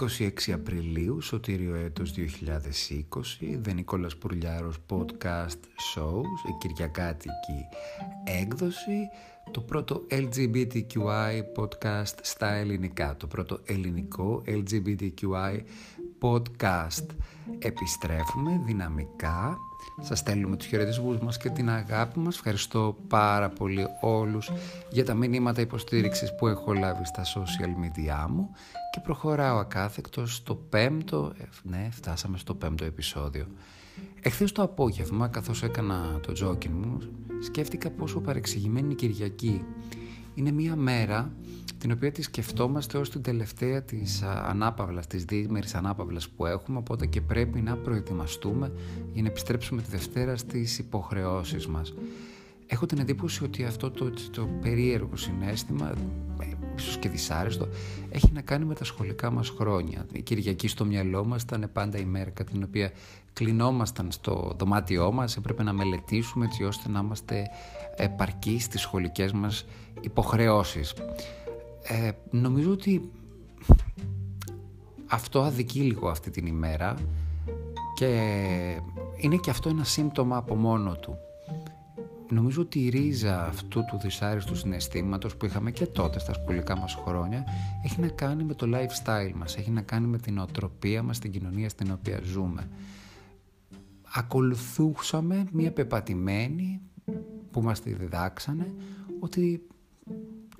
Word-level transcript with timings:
26 0.00 0.52
Απριλίου, 0.52 1.20
σωτήριο 1.20 1.74
έτος 1.74 2.12
2020, 2.12 2.18
The 3.64 3.74
Νικόλας 3.74 4.16
Πουρλιάρος 4.16 4.76
Podcast 4.88 5.60
Shows, 5.94 6.48
η 6.48 6.56
Κυριακάτικη 6.60 7.66
έκδοση, 8.24 9.08
το 9.50 9.60
πρώτο 9.60 10.06
LGBTQI 10.10 11.42
podcast 11.56 12.14
στα 12.22 12.52
ελληνικά, 12.52 13.16
το 13.16 13.26
πρώτο 13.26 13.60
ελληνικό 13.64 14.42
LGBTQI 14.46 15.60
podcast. 16.20 17.06
Επιστρέφουμε 17.58 18.60
δυναμικά, 18.64 19.58
σας 20.00 20.18
στέλνουμε 20.18 20.56
τους 20.56 20.66
χαιρετισμούς 20.66 21.18
μας 21.18 21.36
και 21.36 21.48
την 21.48 21.70
αγάπη 21.70 22.18
μας. 22.18 22.34
Ευχαριστώ 22.34 22.96
πάρα 23.08 23.48
πολύ 23.48 23.86
όλους 24.00 24.50
για 24.90 25.04
τα 25.04 25.14
μηνύματα 25.14 25.60
υποστήριξης 25.60 26.34
που 26.34 26.46
έχω 26.46 26.72
λάβει 26.72 27.04
στα 27.04 27.24
social 27.24 27.84
media 27.84 28.26
μου 28.28 28.50
και 28.92 29.00
προχωράω 29.00 29.58
ακάθεκτος 29.58 30.34
στο 30.34 30.54
πέμπτο, 30.54 31.32
ε, 31.38 31.44
ναι 31.62 31.88
φτάσαμε 31.90 32.38
στο 32.38 32.54
πέμπτο 32.54 32.84
επεισόδιο. 32.84 33.46
Εχθές 34.20 34.52
το 34.52 34.62
απόγευμα 34.62 35.28
καθώς 35.28 35.62
έκανα 35.62 36.20
το 36.22 36.32
τζόκιν 36.32 36.72
μου 36.72 36.98
σκέφτηκα 37.42 37.90
πόσο 37.90 38.20
παρεξηγημένη 38.20 38.92
η 38.92 38.94
Κυριακή. 38.94 39.64
Είναι 40.34 40.50
μια 40.50 40.76
μέρα 40.76 41.32
την 41.78 41.92
οποία 41.92 42.12
τη 42.12 42.22
σκεφτόμαστε 42.22 42.98
ως 42.98 43.10
την 43.10 43.22
τελευταία 43.22 43.82
της 43.82 44.22
ανάπαυλας, 44.22 45.06
της 45.06 45.24
διήμερης 45.24 45.74
ανάπαυλας 45.74 46.28
που 46.28 46.46
έχουμε, 46.46 46.78
οπότε 46.78 47.06
και 47.06 47.20
πρέπει 47.20 47.60
να 47.60 47.76
προετοιμαστούμε 47.76 48.72
για 49.12 49.22
να 49.22 49.28
επιστρέψουμε 49.28 49.82
τη 49.82 49.90
Δευτέρα 49.90 50.36
στις 50.36 50.78
υποχρεώσεις 50.78 51.66
μας. 51.66 51.94
Έχω 52.70 52.86
την 52.86 52.98
εντύπωση 52.98 53.44
ότι 53.44 53.64
αυτό 53.64 53.90
το, 53.90 54.12
το 54.30 54.48
περίεργο 54.62 55.16
συνέστημα, 55.16 55.92
ε, 56.40 56.46
ίσως 56.76 56.96
και 56.96 57.08
δυσάρεστο, 57.08 57.68
έχει 58.10 58.30
να 58.32 58.40
κάνει 58.40 58.64
με 58.64 58.74
τα 58.74 58.84
σχολικά 58.84 59.30
μας 59.30 59.48
χρόνια. 59.48 60.06
Η 60.12 60.22
Κυριακή 60.22 60.68
στο 60.68 60.84
μυαλό 60.84 61.24
μας 61.24 61.42
ήταν 61.42 61.70
πάντα 61.72 61.98
η 61.98 62.04
μέρα 62.04 62.30
κατά 62.30 62.50
την 62.50 62.62
οποία 62.62 62.92
κλεινόμασταν 63.32 64.12
στο 64.12 64.54
δωμάτιό 64.58 65.12
μας, 65.12 65.36
έπρεπε 65.36 65.62
να 65.62 65.72
μελετήσουμε 65.72 66.44
έτσι 66.44 66.64
ώστε 66.64 66.88
να 66.88 67.00
είμαστε 67.00 67.46
επαρκείς 67.96 68.64
στις 68.64 68.80
σχολικές 68.80 69.32
μας 69.32 69.66
υποχρεώσεις. 70.00 70.94
Ε, 71.82 72.10
νομίζω 72.30 72.72
ότι 72.72 73.10
αυτό 75.06 75.42
αδικεί 75.42 75.80
λίγο 75.80 76.08
αυτή 76.08 76.30
την 76.30 76.46
ημέρα 76.46 76.94
και 77.94 78.06
είναι 79.16 79.36
και 79.36 79.50
αυτό 79.50 79.68
ένα 79.68 79.84
σύμπτωμα 79.84 80.36
από 80.36 80.54
μόνο 80.54 80.94
του. 80.94 81.16
Νομίζω 82.30 82.62
ότι 82.62 82.84
η 82.84 82.88
ρίζα 82.88 83.46
αυτού 83.46 83.84
του 83.84 83.98
δυσάρεστου 84.02 84.56
συναισθήματος 84.56 85.36
που 85.36 85.46
είχαμε 85.46 85.70
και 85.70 85.86
τότε 85.86 86.18
στα 86.18 86.32
σχολικά 86.32 86.76
μας 86.76 86.94
χρόνια 87.04 87.44
έχει 87.84 88.00
να 88.00 88.08
κάνει 88.08 88.44
με 88.44 88.54
το 88.54 88.66
lifestyle 88.72 89.32
μας, 89.34 89.56
έχει 89.56 89.70
να 89.70 89.80
κάνει 89.80 90.06
με 90.06 90.18
την 90.18 90.38
οτροπία 90.38 91.02
μας, 91.02 91.18
την 91.18 91.30
κοινωνία 91.30 91.68
στην 91.68 91.92
οποία 91.92 92.20
ζούμε. 92.24 92.68
Ακολουθούσαμε 94.14 95.44
μια 95.52 95.72
πεπατημένη 95.72 96.80
που 97.50 97.62
μας 97.62 97.80
τη 97.80 97.92
διδάξανε 97.92 98.74
ότι 99.20 99.66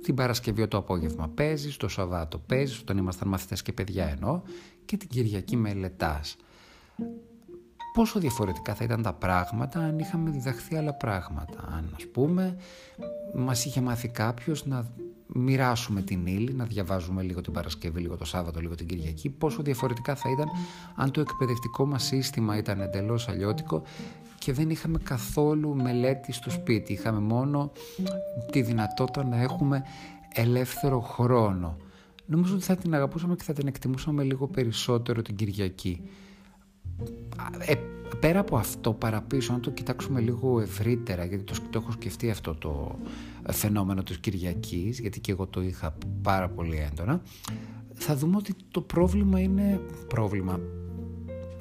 την 0.03 0.15
Παρασκευή 0.15 0.69
το 0.69 0.77
απόγευμα 0.77 1.29
παίζεις, 1.29 1.77
το 1.77 1.89
Σαββάτο 1.89 2.39
παίζεις, 2.39 2.79
όταν 2.81 2.97
ήμασταν 2.97 3.29
μαθητές 3.29 3.63
και 3.63 3.73
παιδιά 3.73 4.07
εννοώ, 4.07 4.43
και 4.85 4.97
την 4.97 5.09
Κυριακή 5.09 5.57
μελετάς. 5.57 6.37
Πόσο 7.93 8.19
διαφορετικά 8.19 8.75
θα 8.75 8.85
ήταν 8.85 9.03
τα 9.03 9.13
πράγματα 9.13 9.81
αν 9.81 9.99
είχαμε 9.99 10.31
διδαχθεί 10.31 10.77
άλλα 10.77 10.95
πράγματα; 10.95 11.65
Αν 11.77 11.93
ας 11.95 12.07
πούμε 12.07 12.57
μας 13.35 13.65
είχε 13.65 13.81
μάθει 13.81 14.09
κάποιος 14.09 14.67
να 14.67 14.93
μοιράσουμε 15.27 16.03
την 16.03 16.27
ύλη, 16.27 16.53
να 16.53 16.65
διαβάζουμε 16.65 17.23
λίγο 17.23 17.41
την 17.41 17.53
Παρασκευή, 17.53 18.01
λίγο 18.01 18.17
το 18.17 18.25
Σάββατο, 18.25 18.61
λίγο 18.61 18.75
την 18.75 18.87
Κυριακή, 18.87 19.31
πόσο 19.31 19.63
διαφορετικά 19.63 20.15
θα 20.15 20.31
ήταν 20.31 20.49
αν 20.97 21.11
το 21.11 21.21
εκπαιδευτικό 21.21 21.87
μας 21.87 22.05
σύστημα 22.05 22.57
ήταν 22.57 22.81
εντελώς 22.81 23.29
αλλιώτικο 23.29 23.83
και 24.49 24.55
δεν 24.55 24.71
είχαμε 24.71 24.99
καθόλου 25.03 25.77
μελέτη 25.77 26.33
στο 26.33 26.51
σπίτι. 26.51 26.93
Είχαμε 26.93 27.21
μόνο 27.21 27.73
τη 28.51 28.63
δυνατότητα 28.63 29.25
να 29.25 29.43
έχουμε 29.43 29.83
ελεύθερο 30.35 31.01
χρόνο. 31.01 31.77
Νομίζω 32.27 32.55
ότι 32.55 32.65
θα 32.65 32.77
την 32.77 32.95
αγαπούσαμε 32.95 33.35
και 33.35 33.43
θα 33.43 33.53
την 33.53 33.67
εκτιμούσαμε 33.67 34.23
λίγο 34.23 34.47
περισσότερο 34.47 35.23
την 35.23 35.37
Κυριακή. 35.37 36.01
Ε, 37.59 37.75
πέρα 38.21 38.41
από 38.41 38.57
αυτό 38.57 38.93
παραπίσω, 38.93 39.53
αν 39.53 39.61
το 39.61 39.71
κοιτάξουμε 39.71 40.21
λίγο 40.21 40.61
ευρύτερα, 40.61 41.25
γιατί 41.25 41.45
το, 41.45 41.55
το 41.71 41.79
έχω 41.83 41.93
σκεφτεί 41.93 42.31
αυτό 42.31 42.55
το 42.55 42.99
φαινόμενο 43.53 44.03
της 44.03 44.19
Κυριακής, 44.19 45.01
γιατί 45.01 45.21
και 45.21 45.33
εγώ 45.33 45.47
το 45.47 45.63
είχα 45.63 45.95
πάρα 46.23 46.49
πολύ 46.49 46.77
έντονα, 46.91 47.23
θα 47.95 48.17
δούμε 48.17 48.37
ότι 48.37 48.55
το 48.71 48.81
πρόβλημα 48.81 49.41
είναι 49.41 49.81
πρόβλημα 50.09 50.61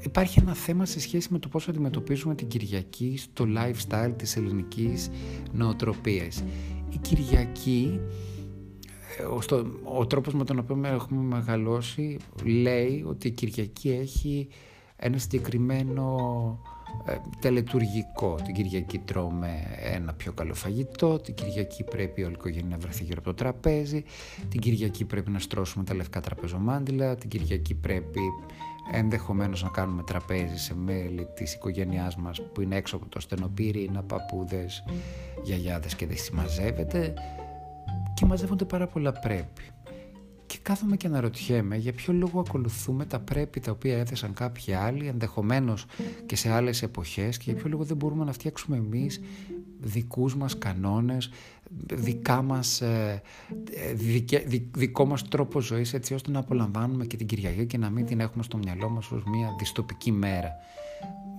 υπάρχει 0.08 0.40
ένα 0.40 0.54
θέμα 0.54 0.86
σε 0.86 1.00
σχέση 1.00 1.28
με 1.32 1.40
το 1.40 1.48
πώς 1.48 1.68
αντιμετωπίζουμε 1.68 2.36
την 2.36 2.48
Κυριακή 2.48 3.18
στο 3.18 3.46
lifestyle 3.58 4.14
της 4.16 4.36
ελληνικής 4.36 5.10
νοοτροπίας. 5.52 6.44
Η 6.90 6.98
Κυριακή, 7.02 8.00
ε, 9.18 9.24
ο, 9.24 9.40
ο 9.98 10.08
τρόπος 10.08 10.34
με 10.34 10.44
τον 10.44 10.60
οποίο 10.60 10.82
έχουμε 10.84 11.22
μεγαλώσει 11.22 12.18
λέει 12.44 13.04
ότι 13.08 13.28
η 13.28 13.32
Κυριακή 13.32 13.90
έχει 13.90 14.48
ένα 14.96 15.18
συγκεκριμένο 15.18 16.16
ε, 17.06 17.16
τελετουργικό. 17.40 18.36
Την 18.46 18.54
Κυριακή 18.54 19.00
τρώμε 19.00 19.78
ένα 19.82 20.14
πιο 20.14 20.32
καλό 20.32 20.54
φαγητό, 20.54 21.20
την 21.20 21.34
Κυριακή 21.34 21.84
πρέπει 21.84 22.24
όλη 22.24 22.32
η 22.32 22.36
οικογένεια 22.38 22.68
να 22.70 22.78
βρεθεί 22.78 23.04
γύρω 23.04 23.18
από 23.18 23.28
το 23.28 23.34
τραπέζι, 23.34 24.04
την 24.50 24.60
Κυριακή 24.60 25.06
πρέπει 25.06 25.32
να 25.32 25.40
στρώσουμε 25.40 25.84
τα 25.84 25.96
λευκά 25.96 26.20
τραπεζομάντιλα, 26.20 27.16
την 27.16 27.30
Κυριακή 27.30 27.74
πρέπει 27.76 28.22
ενδεχομένως 28.92 29.64
να 29.64 29.70
κάνουμε 29.70 30.04
τραπέζι 30.04 30.58
σε 30.58 30.76
μέλη 30.76 31.28
της 31.36 31.54
οικογένειάς 31.54 32.16
μας 32.16 32.42
που 32.54 32.62
είναι 32.62 32.76
έξω 32.76 32.96
από 32.96 33.10
το 33.10 33.20
στενοπύρι, 33.20 33.84
είναι 33.84 34.02
παππούδες, 34.02 34.84
γιαγιάδες 35.44 35.96
και 35.96 36.08
δεν 36.08 36.18
συμμαζεύεται 36.18 37.14
και 38.14 38.26
μαζεύονται 38.26 38.66
πάρα 38.66 38.88
πολλά 38.88 39.12
πρέπει. 39.12 39.62
Και 40.46 40.58
κάθομαι 40.62 40.98
και 40.98 41.08
αναρωτιέμαι 41.08 41.78
για 41.78 41.94
ποιο 41.94 42.14
λόγο 42.14 42.40
ακολουθούμε 42.40 43.06
τα 43.06 43.20
πρέπει 43.20 43.60
τα 43.60 43.72
οποία 43.72 43.98
έθεσαν 43.98 44.34
κάποιοι 44.34 44.74
άλλοι, 44.74 45.08
ενδεχομένως 45.08 45.86
και 46.26 46.36
σε 46.36 46.52
άλλες 46.52 46.82
εποχές 46.82 47.38
και 47.38 47.44
για 47.52 47.56
ποιο 47.56 47.70
λόγο 47.70 47.84
δεν 47.84 47.98
μπορούμε 47.98 48.24
να 48.24 48.32
φτιάξουμε 48.32 48.78
εμείς 48.78 49.22
δικούς 49.80 50.36
μας 50.36 50.58
κανόνες, 50.58 51.30
δικά 51.94 52.42
μας, 52.42 52.82
ε, 52.82 53.22
δικό 54.72 55.06
μας 55.06 55.28
τρόπο 55.28 55.60
ζωής 55.62 55.94
έτσι 55.94 56.14
ώστε 56.14 56.32
να 56.32 56.40
απολαμβάνουμε 56.40 57.06
και 57.06 57.18
την 57.18 57.28
Κυριακή 57.28 57.66
και 57.66 57.78
να 57.78 57.90
μην 57.90 58.06
την 58.06 58.20
έχουμε 58.20 58.44
στο 58.44 58.58
μυαλό 58.58 58.90
μας 58.90 59.12
ως 59.12 59.24
μια 59.24 59.56
δυστοπική 59.60 60.12
μέρα. 60.12 60.52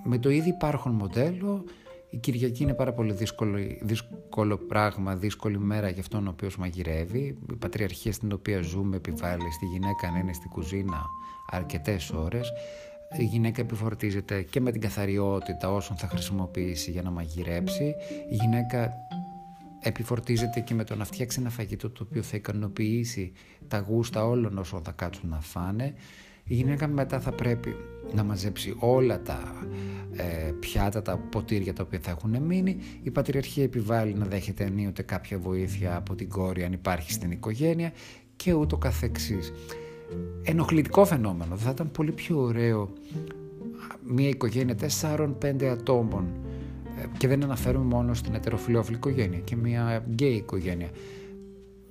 Με 0.05 0.19
το 0.19 0.31
ήδη 0.31 0.49
υπάρχον 0.49 0.93
μοντέλο 0.93 1.65
η 2.11 2.17
Κυριακή 2.17 2.63
είναι 2.63 2.75
πάρα 2.75 2.93
πολύ 2.93 3.13
δύσκολο, 3.13 3.59
δύσκολο 3.81 4.57
πράγμα, 4.57 5.17
δύσκολη 5.17 5.59
μέρα 5.59 5.89
για 5.89 6.01
αυτόν 6.01 6.27
ο 6.27 6.31
οποίος 6.31 6.57
μαγειρεύει. 6.57 7.39
Η 7.53 7.57
πατριαρχία 7.59 8.13
στην 8.13 8.33
οποία 8.33 8.63
ζούμε 8.63 8.97
επιβάλλει 8.97 9.53
στη 9.53 9.65
γυναίκα 9.67 10.11
να 10.11 10.19
είναι 10.19 10.33
στην 10.33 10.51
κουζίνα 10.51 11.07
αρκετές 11.51 12.11
ώρες 12.11 12.53
η 13.17 13.25
γυναίκα 13.25 13.61
επιφορτίζεται 13.61 14.43
και 14.43 14.61
με 14.61 14.73
την 14.73 14.81
καθαριότητα 14.81 15.73
όσων 15.73 15.97
θα 15.97 16.09
χρησιμοποιήσει 16.09 16.91
για 16.91 17.03
να 17.03 17.11
μαγειρέψει. 17.11 17.95
Η 18.31 18.35
γυναίκα 18.35 18.93
επιφορτίζεται 19.81 20.61
και 20.61 20.75
με 20.75 20.85
το 20.85 20.95
να 20.95 21.05
φτιάξει 21.05 21.41
ένα 21.41 21.51
φαγητό 21.51 21.91
το 21.91 22.07
οποίο 22.09 22.23
θα 22.23 22.37
ικανοποιήσει 22.37 23.33
τα 23.69 23.79
γούστα 23.79 24.27
όλων 24.27 24.59
όσων 24.59 24.83
θα 24.83 24.93
κάτσουν 24.93 25.29
να 25.29 25.41
φάνε. 25.41 25.95
Η 26.45 26.55
γυναίκα 26.55 26.87
μετά 26.87 27.21
θα 27.21 27.33
πρέπει 27.33 27.77
να 28.13 28.25
μαζέψει 28.25 28.77
όλα 28.79 29.23
τα 29.23 29.67
ε, 30.17 30.53
πιάτα, 30.61 31.03
τα 31.03 31.19
ποτήρια 31.19 31.73
τα 31.73 31.83
οποία 31.83 31.99
θα 32.03 32.11
έχουν 32.11 32.43
μείνει. 32.43 32.77
Η 33.03 33.11
πατριαρχία 33.11 33.63
επιβάλλει 33.63 34.15
να 34.15 34.27
δέχεται 34.27 34.65
ενίοτε 34.65 35.03
κάποια 35.03 35.39
βοήθεια 35.39 35.97
από 35.97 36.15
την 36.15 36.29
κόρη 36.29 36.65
αν 36.65 36.73
υπάρχει 36.73 37.13
στην 37.13 37.31
οικογένεια 37.31 37.93
και 38.37 38.53
ούτω 38.53 38.77
καθεξής 38.77 39.53
ενοχλητικό 40.43 41.05
φαινόμενο. 41.05 41.57
Θα 41.57 41.71
ήταν 41.71 41.91
πολύ 41.91 42.13
πιο 42.13 42.41
ωραίο 42.41 42.89
μια 44.07 44.29
οικογένεια 44.29 44.77
4-5 45.03 45.65
ατόμων 45.65 46.27
ε, 47.03 47.07
και 47.19 47.29
δεν 47.29 47.43
αναφέρουμε 47.43 47.85
μόνο 47.85 48.15
στην 48.15 48.35
ετεροφιλόφιλη 48.35 48.97
οικογένεια 48.97 49.39
και 49.39 49.57
μια 49.57 50.05
γκέι 50.11 50.35
οικογένεια 50.35 50.91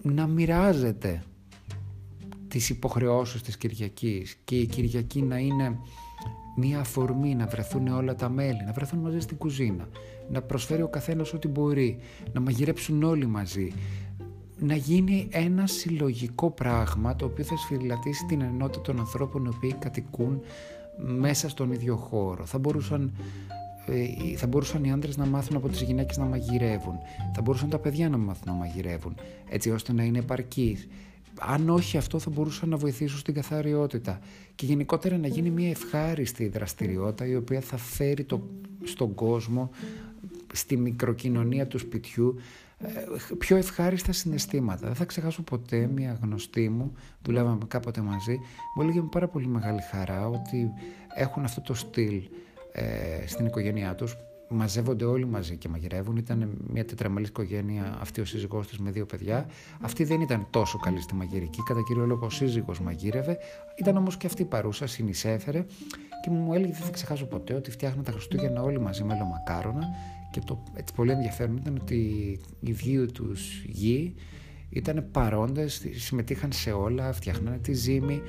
να 0.01 0.27
μοιράζεται 0.27 1.23
τις 2.47 2.69
υποχρεώσεις 2.69 3.41
της 3.41 3.57
Κυριακής 3.57 4.35
και 4.43 4.55
η 4.55 4.65
Κυριακή 4.65 5.21
να 5.21 5.37
είναι 5.37 5.79
μια 6.55 6.79
αφορμή 6.79 7.35
να 7.35 7.47
βρεθούν 7.47 7.87
όλα 7.87 8.15
τα 8.15 8.29
μέλη, 8.29 8.63
να 8.65 8.71
βρεθούν 8.71 8.99
μαζί 8.99 9.19
στην 9.19 9.37
κουζίνα, 9.37 9.87
να 10.29 10.41
προσφέρει 10.41 10.81
ο 10.81 10.87
καθένας 10.87 11.33
ό,τι 11.33 11.47
μπορεί, 11.47 11.99
να 12.33 12.39
μαγειρέψουν 12.39 13.03
όλοι 13.03 13.25
μαζί, 13.25 13.71
να 14.59 14.75
γίνει 14.75 15.27
ένα 15.31 15.67
συλλογικό 15.67 16.49
πράγμα 16.51 17.15
το 17.15 17.25
οποίο 17.25 17.43
θα 17.43 17.57
σφυριλατήσει 17.57 18.25
την 18.25 18.41
ενότητα 18.41 18.81
των 18.81 18.99
ανθρώπων 18.99 19.45
οι 19.45 19.47
οποίοι 19.55 19.73
κατοικούν 19.73 20.41
μέσα 20.97 21.49
στον 21.49 21.71
ίδιο 21.71 21.95
χώρο. 21.95 22.45
Θα 22.45 22.57
μπορούσαν, 22.57 23.11
ε, 23.87 24.37
θα 24.37 24.47
μπορούσαν 24.47 24.83
οι 24.83 24.91
άντρες 24.91 25.17
να 25.17 25.25
μάθουν 25.25 25.55
από 25.55 25.69
τις 25.69 25.81
γυναίκες 25.81 26.17
να 26.17 26.25
μαγειρεύουν. 26.25 26.95
Θα 27.35 27.41
μπορούσαν 27.41 27.69
τα 27.69 27.77
παιδιά 27.77 28.09
να 28.09 28.17
μάθουν 28.17 28.43
να 28.45 28.53
μαγειρεύουν 28.53 29.15
έτσι 29.49 29.69
ώστε 29.71 29.93
να 29.93 30.03
είναι 30.03 30.19
επαρκείς. 30.19 30.87
αν 31.39 31.69
όχι 31.69 31.97
αυτό 31.97 32.19
θα 32.19 32.29
μπορούσα 32.29 32.65
να 32.65 32.77
βοηθήσω 32.77 33.17
στην 33.17 33.33
καθαριότητα 33.33 34.19
και 34.55 34.65
γενικότερα 34.65 35.17
να 35.17 35.27
γίνει 35.27 35.49
μια 35.49 35.69
ευχάριστη 35.69 36.47
δραστηριότητα 36.47 37.25
η 37.25 37.35
οποία 37.35 37.61
θα 37.61 37.77
φέρει 37.77 38.23
το, 38.23 38.41
στον 38.83 39.13
κόσμο, 39.13 39.69
στη 40.53 40.77
μικροκοινωνία 40.77 41.67
του 41.67 41.79
σπιτιού 41.79 42.35
ε, 42.37 42.41
πιο 43.37 43.57
ευχάριστα 43.57 44.11
συναισθήματα. 44.11 44.85
Δεν 44.85 44.95
θα 44.95 45.05
ξεχάσω 45.05 45.41
ποτέ 45.43 45.87
μια 45.87 46.19
γνωστή 46.21 46.69
μου, 46.69 46.93
δουλεύαμε 47.21 47.65
κάποτε 47.67 48.01
μαζί, 48.01 48.39
μου 48.75 48.81
έλεγε 48.81 49.01
με 49.01 49.07
πάρα 49.11 49.27
πολύ 49.27 49.47
μεγάλη 49.47 49.81
χαρά 49.81 50.27
ότι 50.27 50.71
έχουν 51.15 51.43
αυτό 51.43 51.61
το 51.61 51.73
στυλ 51.73 52.21
ε, 52.71 53.27
στην 53.27 53.45
οικογένειά 53.45 53.95
τους 53.95 54.15
μαζεύονται 54.49 55.05
όλοι 55.05 55.25
μαζί 55.25 55.57
και 55.57 55.69
μαγειρεύουν. 55.69 56.17
Ήταν 56.17 56.57
μια 56.73 56.85
τετραμελής 56.85 57.29
οικογένεια 57.29 57.97
αυτή 58.01 58.21
ο 58.21 58.25
σύζυγός 58.25 58.67
της 58.67 58.77
με 58.77 58.91
δύο 58.91 59.05
παιδιά. 59.05 59.49
Αυτή 59.81 60.03
δεν 60.03 60.21
ήταν 60.21 60.47
τόσο 60.49 60.77
καλή 60.77 61.01
στη 61.01 61.15
μαγειρική, 61.15 61.63
κατά 61.63 61.81
κύριο 61.87 62.05
λόγο 62.05 62.25
ο 62.25 62.29
σύζυγος 62.29 62.79
μαγείρευε. 62.79 63.37
Ήταν 63.79 63.97
όμως 63.97 64.17
και 64.17 64.27
αυτή 64.27 64.45
παρούσα, 64.45 64.87
συνεισέφερε 64.87 65.65
και 66.23 66.29
μου 66.29 66.53
έλεγε 66.53 66.71
δεν 66.71 66.81
θα 66.81 66.91
ξεχάσω 66.91 67.25
ποτέ 67.25 67.53
ότι 67.53 67.71
φτιάχναν 67.71 68.03
τα 68.03 68.11
Χριστούγεννα 68.11 68.61
όλοι 68.61 68.79
μαζί 68.79 69.03
με 69.03 69.17
λομακάρονα 69.17 69.87
και 70.31 70.39
το 70.45 70.63
έτσι 70.73 70.93
πολύ 70.93 71.11
ενδιαφέρον 71.11 71.57
ήταν 71.57 71.77
ότι 71.81 71.95
οι 72.59 72.71
δύο 72.71 73.11
τους 73.11 73.63
γη 73.65 74.15
ήταν 74.69 75.07
παρόντες, 75.11 75.85
συμμετείχαν 75.95 76.51
σε 76.51 76.71
όλα, 76.71 77.13
φτιάχνανε 77.13 77.57
τη 77.57 77.73
ζύμη, 77.73 78.21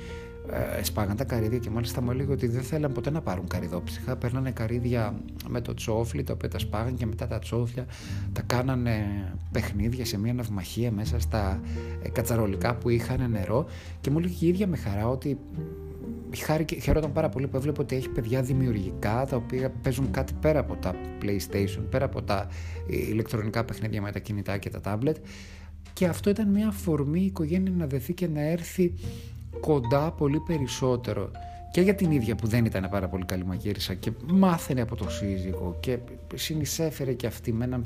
ε, 0.77 0.83
σπάγαν 0.83 1.15
τα 1.15 1.23
καρύδια 1.23 1.57
και 1.57 1.69
μάλιστα 1.69 2.01
μου 2.01 2.11
έλεγε 2.11 2.31
ότι 2.31 2.47
δεν 2.47 2.61
θέλαν 2.61 2.91
ποτέ 2.91 3.09
να 3.09 3.21
πάρουν 3.21 3.47
καρυδόψυχα. 3.47 4.15
Παίρνανε 4.15 4.51
καρύδια 4.51 5.13
με 5.47 5.61
το 5.61 5.73
τσόφλι, 5.73 6.23
τα 6.23 6.33
οποία 6.33 6.49
τα 6.49 6.59
σπάγαν 6.59 6.95
και 6.95 7.05
μετά 7.05 7.27
τα 7.27 7.39
τσόφλια 7.39 7.85
τα 8.33 8.41
κάνανε 8.41 9.05
παιχνίδια 9.51 10.05
σε 10.05 10.19
μια 10.19 10.33
ναυμαχία 10.33 10.91
μέσα 10.91 11.19
στα 11.19 11.59
ε, 12.01 12.09
κατσαρολικά 12.09 12.75
που 12.75 12.89
είχαν 12.89 13.31
νερό. 13.31 13.65
Και 14.01 14.09
μου 14.09 14.17
έλεγε 14.19 14.45
η 14.45 14.47
ίδια 14.47 14.67
με 14.67 14.77
χαρά 14.77 15.07
ότι 15.07 15.37
χαιρόταν 16.81 17.11
πάρα 17.11 17.29
πολύ 17.29 17.47
που 17.47 17.57
έβλεπε 17.57 17.81
ότι 17.81 17.95
έχει 17.95 18.09
παιδιά 18.09 18.41
δημιουργικά 18.41 19.25
τα 19.29 19.35
οποία 19.35 19.69
παίζουν 19.69 20.11
κάτι 20.11 20.33
πέρα 20.41 20.59
από 20.59 20.75
τα 20.75 20.95
PlayStation, 21.21 21.83
πέρα 21.89 22.05
από 22.05 22.21
τα 22.21 22.47
ηλεκτρονικά 22.87 23.65
παιχνίδια 23.65 24.01
με 24.01 24.11
τα 24.11 24.19
κινητά 24.19 24.57
και 24.57 24.69
τα 24.69 24.81
tablet. 24.83 25.15
Και 25.93 26.05
αυτό 26.05 26.29
ήταν 26.29 26.49
μια 26.49 26.67
αφορμή 26.67 27.21
η 27.21 27.25
οικογένεια 27.25 27.71
να 27.71 27.87
δεθεί 27.87 28.13
και 28.13 28.27
να 28.27 28.41
έρθει 28.41 28.93
κοντά 29.61 30.11
πολύ 30.11 30.39
περισσότερο. 30.39 31.31
Και 31.71 31.81
για 31.81 31.95
την 31.95 32.11
ίδια 32.11 32.35
που 32.35 32.47
δεν 32.47 32.65
ήταν 32.65 32.87
πάρα 32.91 33.07
πολύ 33.07 33.25
καλή 33.25 33.45
μαγείρισα 33.45 33.93
και 33.93 34.11
μάθαινε 34.27 34.81
από 34.81 34.95
το 34.95 35.09
σύζυγο 35.09 35.77
και 35.79 35.97
συνεισέφερε 36.35 37.13
και 37.13 37.27
αυτή 37.27 37.53
με 37.53 37.65
έναν 37.65 37.85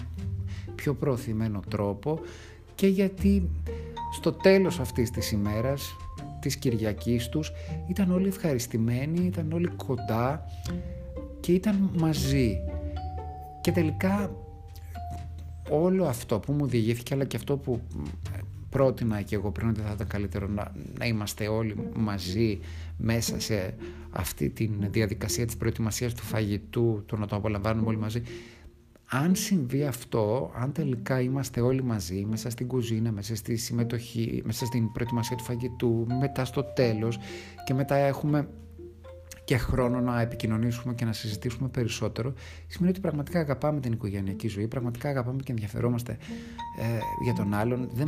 πιο 0.75 0.93
προωθημένο 0.93 1.59
τρόπο. 1.69 2.19
Και 2.75 2.87
γιατί 2.87 3.49
στο 4.13 4.31
τέλος 4.31 4.79
αυτής 4.79 5.11
της 5.11 5.31
ημέρας 5.31 5.95
της 6.39 6.55
Κυριακής 6.55 7.29
τους 7.29 7.51
ήταν 7.87 8.11
όλοι 8.11 8.27
ευχαριστημένοι, 8.27 9.25
ήταν 9.25 9.51
όλοι 9.51 9.67
κοντά 9.67 10.45
και 11.39 11.51
ήταν 11.51 11.89
μαζί. 11.97 12.57
Και 13.61 13.71
τελικά 13.71 14.35
όλο 15.69 16.05
αυτό 16.05 16.39
που 16.39 16.51
μου 16.51 16.67
διηγήθηκε 16.67 17.13
αλλά 17.13 17.25
και 17.25 17.37
αυτό 17.37 17.57
που 17.57 17.81
πρότεινα 18.73 19.21
και 19.21 19.35
εγώ 19.35 19.51
πριν 19.51 19.69
ότι 19.69 19.81
θα 19.81 19.91
ήταν 19.93 20.07
καλύτερο 20.07 20.47
να, 20.47 20.71
να 20.97 21.05
είμαστε 21.05 21.47
όλοι 21.47 21.75
μαζί 21.95 22.59
μέσα 22.97 23.39
σε 23.39 23.73
αυτή 24.09 24.49
τη 24.49 24.69
διαδικασία 24.89 25.45
της 25.45 25.57
προετοιμασίας 25.57 26.13
του 26.13 26.23
φαγητού, 26.23 27.03
το 27.05 27.17
να 27.17 27.27
το 27.27 27.35
απολαμβάνουμε 27.35 27.87
όλοι 27.87 27.97
μαζί. 27.97 28.21
Αν 29.09 29.35
συμβεί 29.35 29.83
αυτό, 29.85 30.51
αν 30.55 30.71
τελικά 30.71 31.21
είμαστε 31.21 31.61
όλοι 31.61 31.83
μαζί, 31.83 32.25
μέσα 32.29 32.49
στην 32.49 32.67
κουζίνα, 32.67 33.11
μέσα 33.11 33.35
στη 33.35 33.55
συμμετοχή, 33.55 34.41
μέσα 34.45 34.65
στην 34.65 34.91
προετοιμασία 34.91 35.37
του 35.37 35.43
φαγητού, 35.43 36.07
μετά 36.19 36.45
στο 36.45 36.63
τέλος 36.63 37.19
και 37.65 37.73
μετά 37.73 37.95
έχουμε 37.95 38.47
και 39.43 39.57
χρόνο 39.57 39.99
να 39.99 40.21
επικοινωνήσουμε 40.21 40.93
και 40.93 41.05
να 41.05 41.13
συζητήσουμε 41.13 41.67
περισσότερο, 41.67 42.33
σημαίνει 42.67 42.91
ότι 42.91 43.01
πραγματικά 43.01 43.39
αγαπάμε 43.39 43.79
την 43.79 43.91
οικογενειακή 43.91 44.47
ζωή, 44.47 44.67
πραγματικά 44.67 45.09
αγαπάμε 45.09 45.41
και 45.43 45.51
ενδιαφερόμαστε 45.51 46.17
ε, 46.79 46.99
για 47.23 47.33
τον 47.33 47.53
άλλον. 47.53 47.89
Δεν 47.93 48.07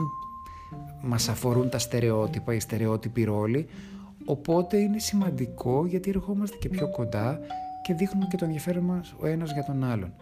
μας 1.01 1.29
αφορούν 1.29 1.69
τα 1.69 1.79
στερεότυπα, 1.79 2.53
οι 2.53 2.59
στερεότυποι 2.59 3.23
ρόλοι, 3.23 3.67
οπότε 4.25 4.77
είναι 4.77 4.99
σημαντικό 4.99 5.85
γιατί 5.85 6.09
ερχόμαστε 6.09 6.57
και 6.59 6.69
πιο 6.69 6.89
κοντά 6.89 7.39
και 7.83 7.93
δείχνουμε 7.93 8.27
και 8.29 8.37
το 8.37 8.45
ενδιαφέρον 8.45 8.83
μας 8.83 9.15
ο 9.19 9.27
ένας 9.27 9.51
για 9.51 9.63
τον 9.63 9.83
άλλον. 9.83 10.13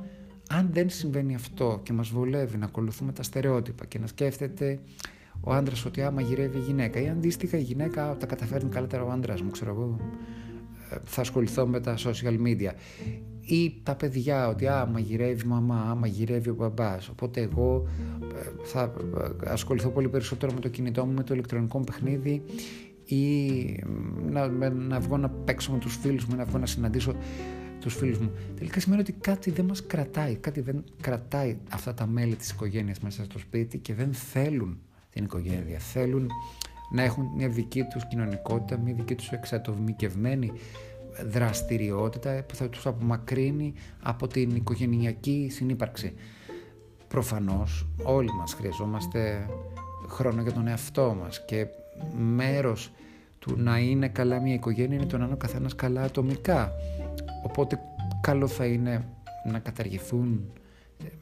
Αν 0.50 0.69
δεν 0.72 0.90
συμβαίνει 0.90 1.36
αυτό 1.36 1.80
και 1.84 1.94
μας 1.94 2.10
βολεύει 2.10 2.57
να 2.57 2.66
ακολουθούμε 2.66 3.12
τα 3.12 3.24
στερεότυπα 3.24 3.86
και 3.86 4.00
να 4.00 4.07
σκέφτεται 4.07 4.80
ο 5.42 5.54
άντρας 5.54 5.86
ότι 5.86 6.01
άμα 6.01 6.22
γυρεύει 6.22 6.57
η 6.57 6.62
γυναίκα 6.62 7.01
ή 7.01 7.10
αντίστοιχα 7.10 7.57
η 7.57 7.62
γυναίκα 7.62 8.16
τα 8.19 8.25
καταφέρνει 8.25 8.69
καλύτερα 8.69 9.04
ο 9.04 9.10
άντρας 9.10 9.42
μου, 9.42 9.50
ξέρω 9.51 9.72
εγώ, 9.72 9.98
ε, 10.00 10.06
θα 11.04 11.22
ασχοληθώ 11.22 11.68
με 11.68 11.80
τα 11.80 11.98
social 11.98 12.38
media. 12.45 12.72
Ή 13.45 13.80
τα 13.84 13.95
παιδιά 13.95 14.48
ότι 14.48 14.68
α, 14.68 14.86
μαγειρεύει 14.92 15.44
η 15.45 15.48
μαμά, 15.48 15.81
α, 15.90 15.95
μαγειρεύει 15.95 16.50
ο 16.50 16.56
μπαμπάς 16.56 17.10
οπότε 17.10 17.42
εγώ 17.42 17.88
ε, 18.36 18.63
θα 18.63 18.94
ε, 19.44 19.50
ασχοληθώ 19.50 19.90
πολύ 19.90 20.10
περισσότερο 20.10 20.54
με 20.54 20.60
το 20.60 20.69
κινητό 20.69 21.06
μου 21.06 21.13
με 21.13 21.24
το 21.24 21.34
ηλεκτρονικό 21.34 21.78
μου 21.78 21.84
παιχνίδι 21.84 22.44
ή 23.06 23.45
να, 24.30 24.48
να 24.69 25.00
βγω 25.00 25.18
να 25.18 25.30
παίξω 25.30 25.72
με 25.72 25.78
τους 25.78 25.95
φίλους 25.95 26.25
μου 26.25 26.36
να 26.36 26.45
βγω 26.45 26.57
να 26.57 26.66
συναντήσω 26.66 27.16
τους 27.80 27.95
φίλους 27.95 28.18
μου. 28.18 28.31
Τελικά 28.56 28.80
σημαίνει 28.80 29.01
ότι 29.01 29.12
κάτι 29.12 29.51
δεν 29.51 29.66
μας 29.66 29.86
κρατάει 29.86 30.36
κάτι 30.36 30.62
δεν 30.62 30.84
κρατάει 31.01 31.57
αυτά 31.69 31.94
τα 31.94 32.07
μέλη 32.07 32.36
της 32.36 32.51
οικογένειας 32.51 33.00
μέσα 33.00 33.24
στο 33.24 33.40
σπίτι 33.40 33.78
και 33.78 33.94
δεν 33.94 34.13
θέλουν 34.13 34.78
την 35.10 35.24
οικογένεια. 35.24 35.80
Θέλουν 35.80 36.30
να 36.94 37.04
έχουν 37.04 37.25
μια 37.36 37.48
δική 37.48 37.84
τους 37.84 38.07
κοινωνικότητα 38.07 38.78
μια 38.78 38.94
δική 38.94 39.16
τους 39.16 39.31
εξατομικευμένη 39.31 40.51
δραστηριότητα 41.25 42.44
που 42.48 42.56
θα 42.56 42.69
τους 42.69 42.86
απομακρύνει 42.86 43.74
από 44.04 44.28
την 44.28 44.56
οικογενειακή 44.56 45.48
συνύπαρξη. 45.51 46.13
Προφανώς 47.07 47.88
όλοι 48.04 48.30
μας 48.34 48.54
χρειαζόμαστε 48.54 49.50
χρόνο 50.07 50.42
για 50.42 50.54
τον 50.54 50.68
εαυτό 50.68 51.18
μας 51.22 51.45
και 51.45 51.68
μέρος 52.18 52.92
του 53.40 53.56
να 53.57 53.80
είναι 53.80 54.07
καλά 54.07 54.40
μια 54.40 54.54
οικογένεια 54.54 54.95
είναι 54.95 55.06
το 55.06 55.18
να 55.18 55.24
είναι 55.24 55.34
ο 55.34 55.38
καθένας 55.38 55.75
καλά 55.75 56.04
ατομικά. 56.04 56.72
Οπότε 57.44 57.80
καλό 58.22 58.48
θα 58.48 58.66
είναι 58.66 59.06
να 59.51 59.60
καταργηθούν 59.60 60.51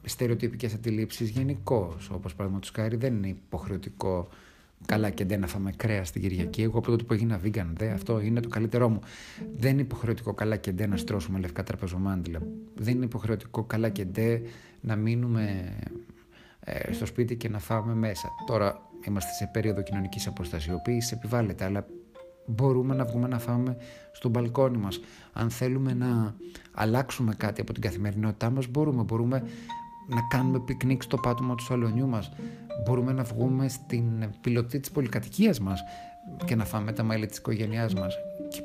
στερεοτυπικές 0.04 0.74
αντιλήψεις 0.74 1.28
γενικώς, 1.28 2.10
όπως 2.10 2.34
παραδείγματος 2.34 2.72
χάρη 2.74 2.96
δεν 2.96 3.14
είναι 3.14 3.28
υποχρεωτικό 3.28 4.28
Καλά 4.86 5.10
και 5.10 5.24
δεν 5.24 5.40
να 5.40 5.46
φάμε 5.46 5.72
κρέας 5.76 6.08
στην 6.08 6.22
Κυριακή. 6.22 6.62
Εγώ 6.62 6.78
από 6.78 6.90
τότε 6.90 7.04
που 7.04 7.12
έγινα 7.12 7.40
vegan, 7.44 7.66
δε, 7.76 7.90
αυτό 7.90 8.20
είναι 8.20 8.40
το 8.40 8.48
καλύτερό 8.48 8.88
μου. 8.88 9.00
Δεν 9.56 9.72
είναι 9.72 9.80
υποχρεωτικό 9.80 10.34
καλά 10.34 10.56
και 10.56 10.72
ντε 10.72 10.86
να 10.86 10.96
στρώσουμε 10.96 11.38
λευκά 11.38 11.62
τραπεζομάντιλα. 11.62 12.38
Δεν 12.74 12.94
είναι 12.94 13.04
υποχρεωτικό 13.04 13.64
καλά 13.64 13.88
και 13.88 14.04
ντε 14.04 14.40
να 14.80 14.96
μείνουμε 14.96 15.72
ε, 16.60 16.92
στο 16.92 17.06
σπίτι 17.06 17.36
και 17.36 17.48
να 17.48 17.58
φάμε 17.58 17.94
μέσα. 17.94 18.28
Τώρα 18.46 18.80
είμαστε 19.06 19.30
σε 19.32 19.50
περίοδο 19.52 19.82
κοινωνικής 19.82 20.26
αποστασιοποίησης, 20.26 21.12
επιβάλλεται, 21.12 21.64
αλλά 21.64 21.86
μπορούμε 22.46 22.94
να 22.94 23.04
βγούμε 23.04 23.28
να 23.28 23.38
φάμε 23.38 23.76
στο 24.12 24.28
μπαλκόνι 24.28 24.78
μας. 24.78 25.00
Αν 25.32 25.50
θέλουμε 25.50 25.94
να 25.94 26.34
αλλάξουμε 26.72 27.34
κάτι 27.34 27.60
από 27.60 27.72
την 27.72 27.82
καθημερινότητά 27.82 28.50
μας, 28.50 28.66
μπορούμε. 28.66 29.02
Μπορούμε 29.02 29.42
να 30.08 30.20
κάνουμε 30.30 30.60
πικνίκ 30.60 31.02
στο 31.02 31.16
πάτωμα 31.16 31.54
του 31.54 31.64
σαλονιού 31.64 32.06
μας. 32.08 32.32
Μπορούμε 32.84 33.12
να 33.12 33.22
βγούμε 33.22 33.68
στην 33.68 34.30
πιλωτή 34.40 34.80
της 34.80 34.90
πολυκατοικίας 34.90 35.60
μας 35.60 35.82
και 36.44 36.54
να 36.54 36.64
φάμε 36.64 36.92
τα 36.92 37.02
μέλη 37.02 37.26
της 37.26 37.38
οικογένειάς 37.38 37.94
μας. 37.94 38.14
Και 38.48 38.62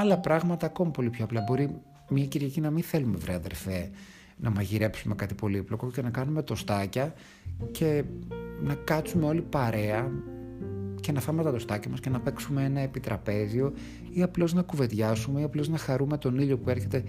άλλα 0.00 0.18
πράγματα 0.18 0.66
ακόμη 0.66 0.90
πολύ 0.90 1.10
πιο 1.10 1.24
απλά. 1.24 1.40
Μπορεί 1.46 1.80
μια 2.08 2.24
Κυριακή 2.24 2.60
να 2.60 2.70
μην 2.70 2.82
θέλουμε 2.82 3.16
βρε 3.16 3.34
αδερφέ 3.34 3.90
να 4.36 4.50
μαγειρέψουμε 4.50 5.14
κάτι 5.14 5.34
πολύπλοκο 5.34 5.90
και 5.90 6.02
να 6.02 6.10
κάνουμε 6.10 6.42
τοστάκια 6.42 7.14
και 7.70 8.04
να 8.62 8.74
κάτσουμε 8.74 9.26
όλοι 9.26 9.40
παρέα 9.40 10.10
και 11.00 11.12
να 11.12 11.20
φάμε 11.20 11.42
τα 11.42 11.52
τοστάκια 11.52 11.90
μας 11.90 12.00
και 12.00 12.10
να 12.10 12.20
παίξουμε 12.20 12.64
ένα 12.64 12.80
επιτραπέζιο 12.80 13.72
ή 14.12 14.22
απλώς 14.22 14.54
να 14.54 14.62
κουβεντιάσουμε 14.62 15.40
ή 15.40 15.42
απλώς 15.42 15.68
να 15.68 15.78
χαρούμε 15.78 16.18
τον 16.18 16.38
ήλιο 16.38 16.58
που 16.58 16.70
έρχεται 16.70 17.04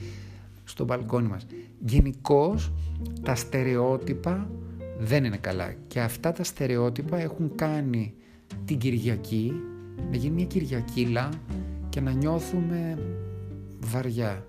στο 0.63 0.85
μπαλκόνι 0.85 1.27
μας. 1.27 1.45
Γενικώς 1.79 2.71
τα 3.23 3.35
στερεότυπα 3.35 4.49
δεν 4.99 5.23
είναι 5.23 5.37
καλά. 5.37 5.73
Και 5.87 5.99
αυτά 6.01 6.31
τα 6.31 6.43
στερεότυπα 6.43 7.17
έχουν 7.17 7.51
κάνει 7.55 8.13
την 8.65 8.77
Κυριακή 8.77 9.53
να 10.09 10.15
γίνει 10.15 10.35
μια 10.35 10.45
Κυριακήλα 10.45 11.29
και 11.89 12.01
να 12.01 12.11
νιώθουμε 12.11 12.97
βαριά. 13.79 14.45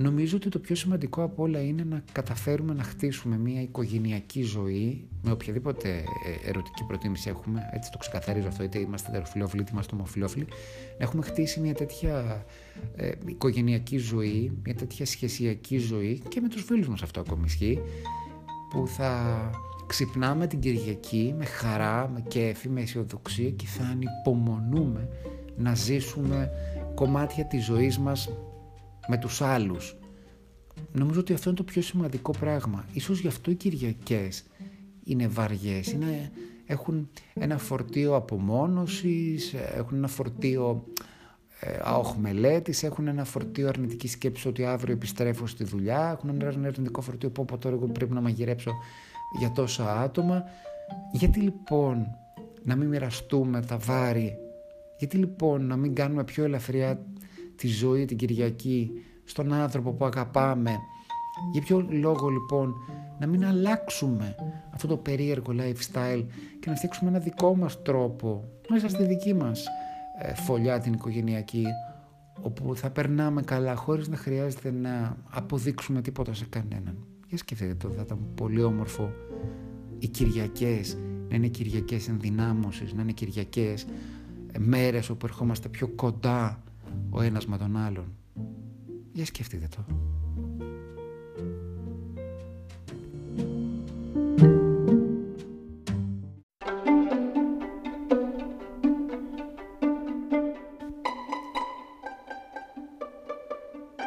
Νομίζω 0.00 0.36
ότι 0.36 0.48
το 0.48 0.58
πιο 0.58 0.74
σημαντικό 0.74 1.22
από 1.22 1.42
όλα 1.42 1.60
είναι 1.62 1.84
να 1.84 2.02
καταφέρουμε 2.12 2.74
να 2.74 2.82
χτίσουμε 2.82 3.38
μια 3.38 3.62
οικογενειακή 3.62 4.42
ζωή 4.42 5.08
με 5.22 5.30
οποιαδήποτε 5.30 5.88
ε, 5.88 6.48
ερωτική 6.48 6.84
προτίμηση 6.86 7.28
έχουμε, 7.28 7.70
έτσι 7.72 7.90
το 7.90 7.98
ξεκαθαρίζω 7.98 8.48
αυτό, 8.48 8.62
είτε 8.62 8.78
είμαστε 8.78 9.10
τεροφιλόφιλοι 9.10 9.62
είτε 9.62 9.70
είμαστε 9.72 9.94
ομοφιλόφιλοι, 9.94 10.46
να 10.98 11.04
έχουμε 11.04 11.22
χτίσει 11.22 11.60
μια 11.60 11.74
τέτοια 11.74 12.44
ε, 12.96 13.10
οικογενειακή 13.26 13.98
ζωή, 13.98 14.52
μια 14.64 14.74
τέτοια 14.74 15.06
σχεσιακή 15.06 15.78
ζωή 15.78 16.22
και 16.28 16.40
με 16.40 16.48
τους 16.48 16.62
φίλους 16.62 16.88
μας 16.88 17.02
αυτό 17.02 17.20
ακόμη 17.20 17.42
ισχύει, 17.44 17.78
που 18.70 18.86
θα 18.86 19.50
ξυπνάμε 19.86 20.46
την 20.46 20.60
Κυριακή 20.60 21.34
με 21.38 21.44
χαρά, 21.44 22.10
με 22.14 22.24
κέφι, 22.28 22.68
με 22.68 22.80
αισιοδοξία 22.80 23.50
και 23.50 23.66
θα 23.66 23.84
ανυπομονούμε 23.84 25.08
να 25.56 25.74
ζήσουμε 25.74 26.50
κομμάτια 26.94 27.44
της 27.44 27.64
ζωής 27.64 27.98
μας 27.98 28.28
με 29.08 29.16
τους 29.16 29.40
άλλους. 29.42 29.96
Νομίζω 30.92 31.20
ότι 31.20 31.32
αυτό 31.32 31.48
είναι 31.48 31.58
το 31.58 31.64
πιο 31.64 31.82
σημαντικό 31.82 32.32
πράγμα. 32.40 32.84
Ίσως 32.92 33.20
γι' 33.20 33.26
αυτό 33.26 33.50
οι 33.50 33.54
Κυριακές 33.54 34.44
είναι 35.04 35.26
βαριές, 35.26 35.92
είναι, 35.92 36.30
έχουν 36.66 37.08
ένα 37.34 37.58
φορτίο 37.58 38.14
απομόνωσης, 38.14 39.54
έχουν 39.54 39.96
ένα 39.96 40.08
φορτίο 40.08 40.84
ε, 41.60 41.78
αοχμελέτης, 41.82 42.82
έχουν 42.82 43.06
ένα 43.06 43.24
φορτίο 43.24 43.68
αρνητικής 43.68 44.10
σκέψης 44.10 44.46
ότι 44.46 44.64
αύριο 44.64 44.94
επιστρέφω 44.94 45.46
στη 45.46 45.64
δουλειά, 45.64 46.10
έχουν 46.12 46.28
ένα 46.28 46.48
αρνητικό 46.48 47.00
φορτίο 47.00 47.30
που 47.30 47.42
από 47.42 47.58
τώρα 47.58 47.76
εγώ 47.76 47.86
πρέπει 47.86 48.12
να 48.12 48.20
μαγειρέψω 48.20 48.72
για 49.38 49.52
τόσα 49.52 50.00
άτομα. 50.00 50.44
Γιατί 51.12 51.40
λοιπόν 51.40 52.06
να 52.64 52.76
μην 52.76 52.88
μοιραστούμε 52.88 53.60
τα 53.60 53.76
βάρη, 53.78 54.36
γιατί 54.98 55.16
λοιπόν 55.16 55.66
να 55.66 55.76
μην 55.76 55.94
κάνουμε 55.94 56.24
πιο 56.24 56.44
ελαφριά 56.44 57.00
τη 57.58 57.68
ζωή 57.68 58.04
την 58.04 58.16
Κυριακή 58.16 58.90
στον 59.24 59.52
άνθρωπο 59.52 59.92
που 59.92 60.04
αγαπάμε. 60.04 60.78
Για 61.52 61.62
ποιο 61.62 61.86
λόγο 61.90 62.28
λοιπόν 62.28 62.74
να 63.18 63.26
μην 63.26 63.44
αλλάξουμε 63.44 64.34
αυτό 64.74 64.86
το 64.86 64.96
περίεργο 64.96 65.52
lifestyle 65.52 66.26
και 66.60 66.70
να 66.70 66.74
φτιάξουμε 66.74 67.10
ένα 67.10 67.18
δικό 67.18 67.56
μας 67.56 67.82
τρόπο 67.82 68.44
μέσα 68.68 68.88
στη 68.88 69.04
δική 69.04 69.34
μας 69.34 69.64
ε, 70.22 70.34
φωλιά 70.34 70.78
την 70.80 70.92
οικογενειακή 70.92 71.64
όπου 72.40 72.76
θα 72.76 72.90
περνάμε 72.90 73.42
καλά 73.42 73.74
χωρίς 73.74 74.08
να 74.08 74.16
χρειάζεται 74.16 74.70
να 74.70 75.16
αποδείξουμε 75.30 76.00
τίποτα 76.00 76.34
σε 76.34 76.46
κανέναν. 76.48 76.96
Για 77.28 77.38
σκεφτείτε 77.38 77.74
το, 77.74 77.90
θα 77.90 78.02
ήταν 78.02 78.18
πολύ 78.34 78.62
όμορφο 78.62 79.12
οι 79.98 80.08
Κυριακές 80.08 80.98
να 81.28 81.36
είναι 81.36 81.46
Κυριακές 81.46 82.08
ενδυνάμωσης, 82.08 82.92
να 82.92 83.02
είναι 83.02 83.12
Κυριακές 83.12 83.86
ε, 84.52 84.58
μέρες 84.58 85.08
όπου 85.08 85.26
ερχόμαστε 85.26 85.68
πιο 85.68 85.88
κοντά 85.88 86.62
ο 87.10 87.22
ένας 87.22 87.46
με 87.46 87.58
τον 87.58 87.76
άλλον. 87.76 88.12
Για 89.12 89.24
σκεφτείτε 89.24 89.68
το. 89.76 89.84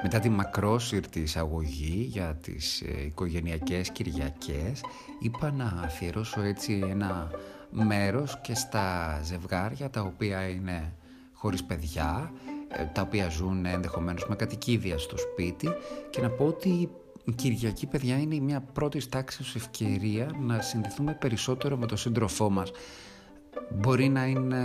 Μετά 0.04 0.24
τη 0.24 0.30
μακρόσυρτη 0.30 1.20
εισαγωγή 1.20 2.08
για 2.12 2.36
τις 2.42 2.82
ε, 2.82 3.04
οικογενειακές 3.06 3.92
Κυριακές 3.92 4.84
είπα 5.20 5.52
να 5.52 5.66
αφιερώσω 5.66 6.42
έτσι 6.42 6.82
ένα 6.90 7.32
μέρος 7.70 8.40
και 8.42 8.56
στα 8.56 9.20
ζευγάρια 9.24 9.90
τα 9.90 10.02
οποία 10.02 10.48
είναι 10.48 10.94
χωρίς 11.34 11.64
παιδιά 11.64 12.32
ε, 12.48 12.51
τα 12.94 13.02
οποία 13.02 13.30
ζουν 13.30 13.66
ενδεχομένως 13.66 14.28
με 14.28 14.36
κατοικίδια 14.36 14.98
στο 14.98 15.18
σπίτι. 15.18 15.70
Και 16.10 16.22
να 16.22 16.30
πω 16.30 16.46
ότι 16.46 16.90
η 17.24 17.32
Κυριακή 17.32 17.86
παιδιά 17.86 18.18
είναι 18.18 18.40
μια 18.40 18.62
πρώτη 18.74 19.10
τάξη 19.10 19.44
ευκαιρία 19.56 20.32
να 20.42 20.62
συνδεθούμε 20.62 21.14
περισσότερο 21.20 21.78
με 21.78 21.86
τον 21.86 21.98
σύντροφό 21.98 22.50
μας 22.50 22.72
μπορεί 23.80 24.10
να 24.10 24.26
είναι 24.26 24.64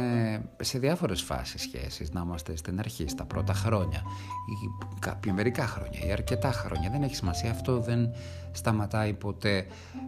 σε 0.60 0.78
διάφορες 0.78 1.22
φάσεις 1.22 1.62
σχέσεις, 1.62 2.12
να 2.12 2.20
είμαστε 2.24 2.56
στην 2.56 2.78
αρχή, 2.78 3.08
στα 3.08 3.24
πρώτα 3.24 3.52
χρόνια 3.52 4.02
ή 4.46 4.86
κάποια 4.98 5.32
μερικά 5.32 5.66
χρόνια 5.66 6.06
ή 6.06 6.12
αρκετά 6.12 6.52
χρόνια. 6.52 6.90
Δεν 6.90 7.02
έχει 7.02 7.16
σημασία, 7.16 7.50
αυτό 7.50 7.80
δεν 7.80 8.10
σταματάει 8.52 9.12
ποτέ. 9.12 9.66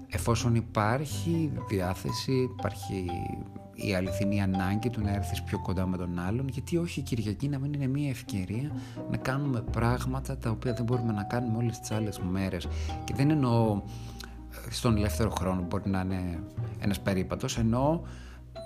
Εφόσον 0.08 0.54
υπάρχει 0.54 1.52
διάθεση, 1.68 2.32
υπάρχει 2.58 3.06
η 3.74 3.94
αληθινή 3.94 4.42
ανάγκη 4.42 4.90
του 4.90 5.00
να 5.00 5.14
έρθεις 5.14 5.42
πιο 5.42 5.58
κοντά 5.58 5.86
με 5.86 5.96
τον 5.96 6.18
άλλον, 6.18 6.48
γιατί 6.48 6.76
όχι 6.76 7.00
η 7.00 7.02
Κυριακή 7.02 7.48
να 7.48 7.58
μην 7.58 7.72
είναι 7.72 7.86
μια 7.86 8.08
ευκαιρία 8.08 8.72
να 9.10 9.16
κάνουμε 9.16 9.60
πράγματα 9.60 10.38
τα 10.38 10.50
οποία 10.50 10.72
δεν 10.72 10.84
μπορούμε 10.84 11.12
να 11.12 11.22
κάνουμε 11.22 11.56
όλες 11.58 11.78
τις 11.78 11.90
άλλες 11.90 12.18
μέρες. 12.18 12.68
Και 13.04 13.14
δεν 13.14 13.30
εννοώ 13.30 13.82
ε, 14.66 14.70
στον 14.70 14.96
ελεύθερο 14.96 15.30
χρόνο 15.30 15.62
μπορεί 15.68 15.90
να 15.90 16.00
είναι 16.00 16.42
ένας 16.78 17.00
περίπατος, 17.00 17.58
εννοώ 17.58 18.00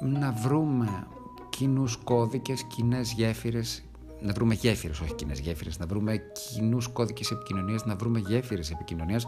να 0.01 0.33
βρούμε 0.33 1.07
κοινούς 1.51 1.97
κώδικες, 1.97 2.63
κοινές 2.63 3.13
γέφυρες, 3.13 3.83
να 4.21 4.33
βρούμε 4.33 4.55
γέφυρες, 4.55 5.01
όχι 5.01 5.15
κοινές 5.15 5.39
γέφυρες, 5.39 5.79
να 5.79 5.87
βρούμε 5.87 6.17
κοινούς 6.17 6.89
κώδικες 6.89 7.31
επικοινωνίας, 7.31 7.85
να 7.85 7.97
βρούμε 7.97 8.19
γέφυρες 8.19 8.71
επικοινωνίας, 8.71 9.27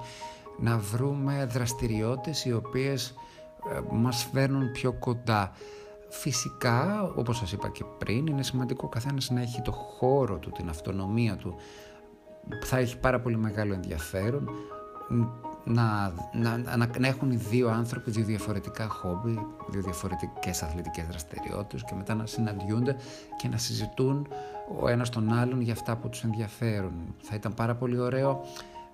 να 0.58 0.78
βρούμε 0.78 1.46
δραστηριότητες 1.50 2.44
οι 2.44 2.52
οποίες 2.52 3.14
ε, 3.72 3.80
μας 3.92 4.28
φέρνουν 4.32 4.72
πιο 4.72 4.92
κοντά. 4.92 5.52
Φυσικά, 6.08 7.12
όπως 7.16 7.36
σας 7.36 7.52
είπα 7.52 7.68
και 7.68 7.84
πριν, 7.98 8.26
είναι 8.26 8.42
σημαντικό 8.42 8.82
ο 8.86 8.88
καθένας 8.88 9.30
να 9.30 9.40
έχει 9.40 9.62
το 9.62 9.72
χώρο 9.72 10.38
του, 10.38 10.50
την 10.50 10.68
αυτονομία 10.68 11.36
του. 11.36 11.54
Θα 12.64 12.76
έχει 12.78 12.98
πάρα 12.98 13.20
πολύ 13.20 13.36
μεγάλο 13.36 13.74
ενδιαφέρον 13.74 14.50
να, 15.64 16.12
να, 16.32 16.56
να, 16.76 16.90
να 16.98 17.06
έχουν 17.06 17.30
οι 17.30 17.36
δύο 17.36 17.68
άνθρωποι 17.68 18.10
δύο 18.10 18.24
διαφορετικά 18.24 18.88
χόμπι, 18.88 19.46
δύο 19.68 19.82
διαφορετικές 19.82 20.62
αθλητικές 20.62 21.06
δραστηριότητες 21.06 21.84
και 21.84 21.94
μετά 21.94 22.14
να 22.14 22.26
συναντιούνται 22.26 22.96
και 23.36 23.48
να 23.48 23.56
συζητούν 23.56 24.28
ο 24.80 24.88
ένας 24.88 25.10
τον 25.10 25.32
άλλον 25.32 25.60
για 25.60 25.72
αυτά 25.72 25.96
που 25.96 26.08
τους 26.08 26.24
ενδιαφέρουν. 26.24 27.14
Θα 27.18 27.34
ήταν 27.34 27.54
πάρα 27.54 27.74
πολύ 27.74 27.98
ωραίο 27.98 28.44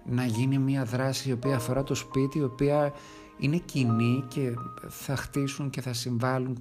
να 0.05 0.25
γίνει 0.25 0.59
μια 0.59 0.85
δράση 0.85 1.29
η 1.29 1.33
οποία 1.33 1.57
αφορά 1.57 1.83
το 1.83 1.95
σπίτι, 1.95 2.39
η 2.39 2.43
οποία 2.43 2.93
είναι 3.39 3.57
κοινή 3.57 4.25
και 4.29 4.55
θα 4.89 5.17
χτίσουν 5.17 5.71
και 5.71 5.81
θα 5.81 5.93
συμβάλλουν 5.93 6.59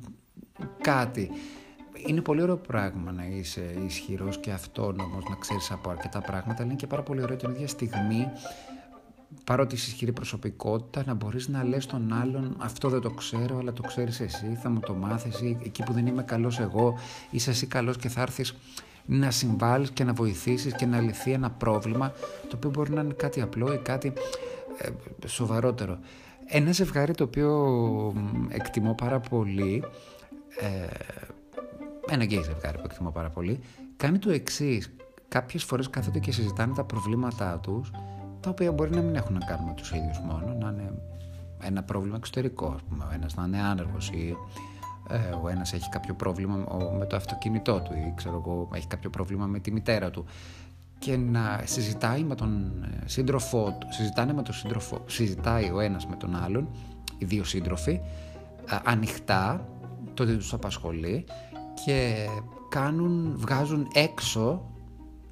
κάτι. 0.81 1.31
Είναι 2.07 2.21
πολύ 2.21 2.41
ωραίο 2.41 2.57
πράγμα 2.57 3.11
να 3.11 3.25
είσαι 3.25 3.75
ισχυρός 3.85 4.39
και 4.39 4.51
αυτόνομος, 4.51 5.23
να 5.29 5.35
ξέρεις 5.35 5.71
από 5.71 5.89
αρκετά 5.89 6.21
πράγματα, 6.21 6.55
αλλά 6.55 6.65
είναι 6.65 6.75
και 6.75 6.87
πάρα 6.87 7.01
πολύ 7.03 7.21
ωραίο 7.23 7.35
την 7.35 7.49
ίδια 7.49 7.67
στιγμή 7.67 8.27
παρότι 9.43 9.75
είσαι 9.75 9.89
ισχυρή 9.89 10.12
προσωπικότητα, 10.12 11.03
να 11.05 11.13
μπορείς 11.13 11.48
να 11.48 11.63
λες 11.63 11.86
τον 11.86 12.13
άλλον 12.13 12.55
αυτό 12.57 12.89
δεν 12.89 13.01
το 13.01 13.09
ξέρω, 13.09 13.57
αλλά 13.57 13.74
το 13.74 13.81
ξέρεις 13.81 14.19
εσύ, 14.19 14.57
θα 14.62 14.69
μου 14.69 14.79
το 14.79 14.93
μάθεις 14.93 15.41
ή 15.41 15.57
εκεί 15.63 15.83
που 15.83 15.93
δεν 15.93 16.07
είμαι 16.07 16.24
καλός 16.24 16.59
εγώ, 16.59 16.98
είσαι 17.29 17.50
εσύ 17.50 17.67
καλός 17.67 17.98
και 17.98 18.09
θα 18.09 18.21
έρθεις 18.21 18.55
να 19.05 19.31
συμβάλλεις 19.31 19.91
και 19.91 20.03
να 20.03 20.13
βοηθήσεις 20.13 20.74
και 20.74 20.86
να 20.86 21.00
λυθεί 21.00 21.31
ένα 21.31 21.50
πρόβλημα 21.50 22.13
το 22.48 22.55
οποίο 22.55 22.69
μπορεί 22.69 22.91
να 22.91 23.01
είναι 23.01 23.13
κάτι 23.13 23.41
απλό 23.41 23.74
ή 23.74 23.77
κάτι 23.77 24.13
ε, 24.77 25.27
σοβαρότερο. 25.27 26.00
Ένα 26.45 26.71
ζευγάρι 26.71 27.13
το 27.13 27.24
οποίο 27.24 28.13
εκτιμώ 28.50 28.93
πάρα 28.93 29.19
πολύ, 29.19 29.83
ε, 30.59 30.88
ένα 32.13 32.24
γκέι 32.24 32.41
ζευγάρι 32.43 32.77
που 32.77 32.83
εκτιμώ 32.86 33.12
πάρα 33.12 33.29
πολύ, 33.29 33.59
κάνει 33.98 34.17
το 34.17 34.31
εξής. 34.31 34.91
Κάποιες 35.27 35.63
φορές 35.63 35.89
κάθονται 35.89 36.19
και 36.19 36.31
συζητάνε 36.31 36.74
τα 36.74 36.83
προβλήματά 36.83 37.59
τους 37.59 37.91
τα 38.39 38.50
οποία 38.50 38.72
μπορεί 38.72 38.89
να 38.89 39.01
μην 39.01 39.15
έχουν 39.15 39.34
να 39.34 39.46
κάνουν 39.46 39.65
με 39.65 39.74
τους 39.74 39.91
ίδιους 39.91 40.19
μόνο, 40.19 40.55
να 40.60 40.69
είναι 40.69 40.93
ένα 41.63 41.84
πρόβλημα 41.84 42.15
εξωτερικό, 42.15 42.72
ας 42.75 42.81
πούμε, 42.89 43.03
ο 43.03 43.13
ένας 43.13 43.36
να 43.36 43.43
είναι 43.43 43.62
άνεργος 43.62 44.10
ή 44.10 44.36
ε, 45.10 45.17
ο 45.43 45.48
ένας 45.50 45.74
έχει 45.74 45.89
κάποιο 45.89 46.13
πρόβλημα 46.13 46.55
με 47.00 47.05
το 47.05 47.15
αυτοκίνητό 47.15 47.81
του 47.81 47.93
ή 47.93 48.13
ξέρω 48.15 48.43
εγώ, 48.46 48.69
έχει 48.74 48.88
κάποιο 48.88 49.10
πρόβλημα 49.10 49.46
με 49.46 49.60
τη 49.60 49.72
μητέρα 49.72 50.10
του. 50.10 50.25
Και 51.00 51.17
να 51.17 51.62
συζητάει 51.63 52.24
με 52.24 52.36
τον 52.36 52.84
ε, 52.84 53.08
σύντροφό 53.08 53.77
του, 53.79 53.88
συζητάνε 53.93 54.34
με 54.34 54.41
τον 54.41 54.53
σύντροφο, 54.53 55.01
συζητάει 55.05 55.72
ο 55.72 55.79
ένας 55.79 56.08
με 56.08 56.15
τον 56.15 56.36
άλλον, 56.36 56.67
οι 57.17 57.25
δύο 57.25 57.43
σύντροφοι, 57.43 58.01
ανοιχτά 58.84 59.67
το 60.13 60.25
τι 60.25 60.36
τους 60.36 60.53
απασχολεί 60.53 61.25
και 61.86 62.27
κάνουν, 62.69 63.34
βγάζουν 63.38 63.88
έξω, 63.93 64.72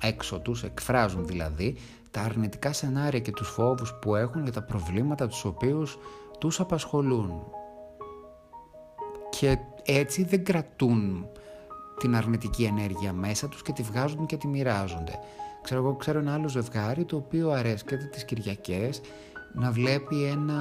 έξω 0.02 0.40
τους, 0.40 0.64
εκφράζουν 0.64 1.26
δηλαδή 1.26 1.78
τα 2.18 2.24
αρνητικά 2.24 2.74
σενάρια 2.74 3.20
και 3.20 3.32
τους 3.32 3.50
φόβους 3.50 3.94
που 3.94 4.16
έχουν 4.16 4.44
για 4.44 4.52
τα 4.52 4.62
προβλήματα 4.62 5.28
τους 5.28 5.46
οποίους 5.46 5.98
τους 6.40 6.60
απασχολούν. 6.60 7.44
Και 9.30 9.58
έτσι 9.84 10.24
δεν 10.24 10.44
κρατούν 10.44 11.28
την 12.00 12.16
αρνητική 12.16 12.64
ενέργεια 12.64 13.14
μέσα 13.14 13.48
τους 13.48 13.62
και 13.62 13.72
τη 13.72 13.84
βγάζουν 13.84 14.26
και 14.26 14.38
τη 14.38 14.48
μοιράζονται. 14.48 15.20
Ξέρω 15.62 15.82
εγώ 15.82 15.96
ξέρω 15.96 16.20
ένα 16.20 16.34
άλλο 16.34 16.48
ζευγάρι 16.48 17.06
το 17.06 17.16
οποίο 17.16 17.50
αρέσκεται 17.50 18.06
τις 18.06 18.26
Κυριακές 18.26 19.02
να 19.54 19.72
βλέπει 19.72 20.24
ένα 20.24 20.60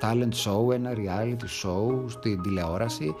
talent 0.00 0.32
show, 0.44 0.72
ένα 0.72 0.92
reality 0.96 1.66
show 1.66 2.10
στην 2.10 2.42
τηλεόραση 2.42 3.14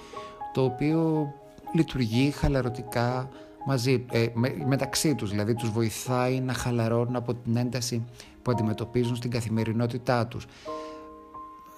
το 0.52 0.64
οποίο 0.64 1.32
λειτουργεί 1.74 2.30
χαλαρωτικά 2.30 3.28
μαζί, 3.66 4.04
ε, 4.10 4.26
μεταξύ 4.66 5.14
τους, 5.14 5.30
δηλαδή 5.30 5.54
τους 5.54 5.70
βοηθάει 5.70 6.40
να 6.40 6.52
χαλαρώνουν 6.52 7.16
από 7.16 7.34
την 7.34 7.56
ένταση 7.56 8.04
που 8.42 8.50
αντιμετωπίζουν 8.50 9.16
στην 9.16 9.30
καθημερινότητά 9.30 10.26
τους. 10.26 10.46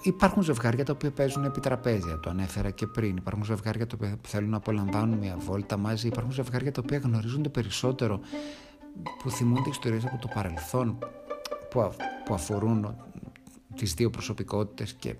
Υπάρχουν 0.01 0.43
ζευγάρια 0.43 0.85
τα 0.85 0.93
οποία 0.93 1.11
παίζουν 1.11 1.43
επί 1.43 1.59
τραπέζια, 1.59 2.19
το 2.19 2.29
ανέφερα 2.29 2.69
και 2.69 2.87
πριν. 2.87 3.17
Υπάρχουν 3.17 3.43
ζευγάρια 3.43 3.87
τα 3.87 3.95
οποία 3.95 4.15
θέλουν 4.27 4.49
να 4.49 4.57
απολαμβάνουν 4.57 5.17
μια 5.17 5.37
βόλτα 5.37 5.77
μαζί. 5.77 6.07
Υπάρχουν 6.07 6.31
ζευγάρια 6.31 6.71
τα 6.71 6.81
οποία 6.83 6.97
γνωρίζονται 6.97 7.49
περισσότερο, 7.49 8.19
που 9.23 9.29
θυμούνται 9.29 9.69
ιστορίες 9.69 10.05
από 10.05 10.17
το 10.17 10.27
παρελθόν, 10.33 10.97
που, 11.69 11.93
που 12.25 12.33
αφορούν 12.33 12.95
τις 13.75 13.93
δύο 13.93 14.09
προσωπικότητες 14.09 14.93
και 14.93 15.15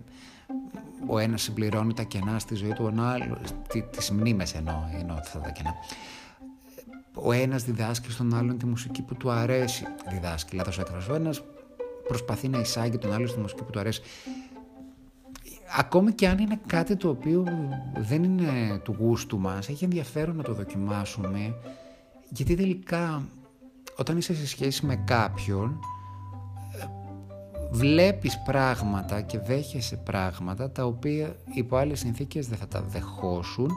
ο 1.08 1.18
ένας 1.18 1.42
συμπληρώνει 1.42 1.94
τα 1.94 2.04
κενά 2.04 2.40
στη 2.40 2.56
ζωή 2.56 2.74
του, 2.74 2.94
ο 2.98 3.02
άλλος, 3.02 3.38
τις 3.92 4.12
μνήμες 4.12 4.54
εννοώ, 4.54 4.76
εννοώ 5.00 5.18
αυτά 5.18 5.40
τα 5.40 5.50
κενά. 5.50 5.74
Ο 7.16 7.32
ένας 7.32 7.64
διδάσκει 7.64 8.12
στον 8.12 8.34
άλλον 8.36 8.58
τη 8.58 8.66
μουσική 8.66 9.02
που 9.02 9.16
του 9.16 9.30
αρέσει. 9.30 9.86
Διδάσκει, 10.10 10.56
λάθος 10.56 10.80
έκφραση. 10.80 11.12
Ο 11.12 11.16
ένας 11.16 11.42
προσπαθεί 12.08 12.48
να 12.48 12.60
εισάγει 12.60 12.98
τον 12.98 13.14
άλλον 13.14 13.28
στη 13.28 13.40
μουσική 13.40 13.64
που 13.64 13.72
του 13.72 13.80
αρέσει. 13.80 14.02
Ακόμη 15.78 16.12
και 16.12 16.28
αν 16.28 16.38
είναι 16.38 16.60
κάτι 16.68 16.96
το 16.96 17.10
οποίο 17.10 17.46
δεν 17.98 18.24
είναι 18.24 18.80
του 18.84 18.96
γούστου 19.00 19.40
μας, 19.40 19.70
έχει 19.70 19.84
ενδιαφέρον 19.84 20.36
να 20.36 20.44
το 20.44 20.54
δοκιμάσουμε, 20.54 21.56
γιατί 22.30 22.56
τελικά 22.56 23.24
όταν 23.98 24.18
είσαι 24.18 24.36
σε 24.36 24.48
σχέση 24.48 24.86
με 24.86 24.96
κάποιον, 24.96 25.80
βλέπεις 27.72 28.42
πράγματα 28.46 29.22
και 29.22 29.40
δέχεσαι 29.40 29.96
πράγματα 29.96 30.72
τα 30.72 30.86
οποία 30.86 31.36
υπό 31.54 31.76
άλλες 31.76 32.00
συνθήκες 32.00 32.48
δεν 32.48 32.58
θα 32.58 32.68
τα 32.68 32.82
δεχόσουν 32.82 33.72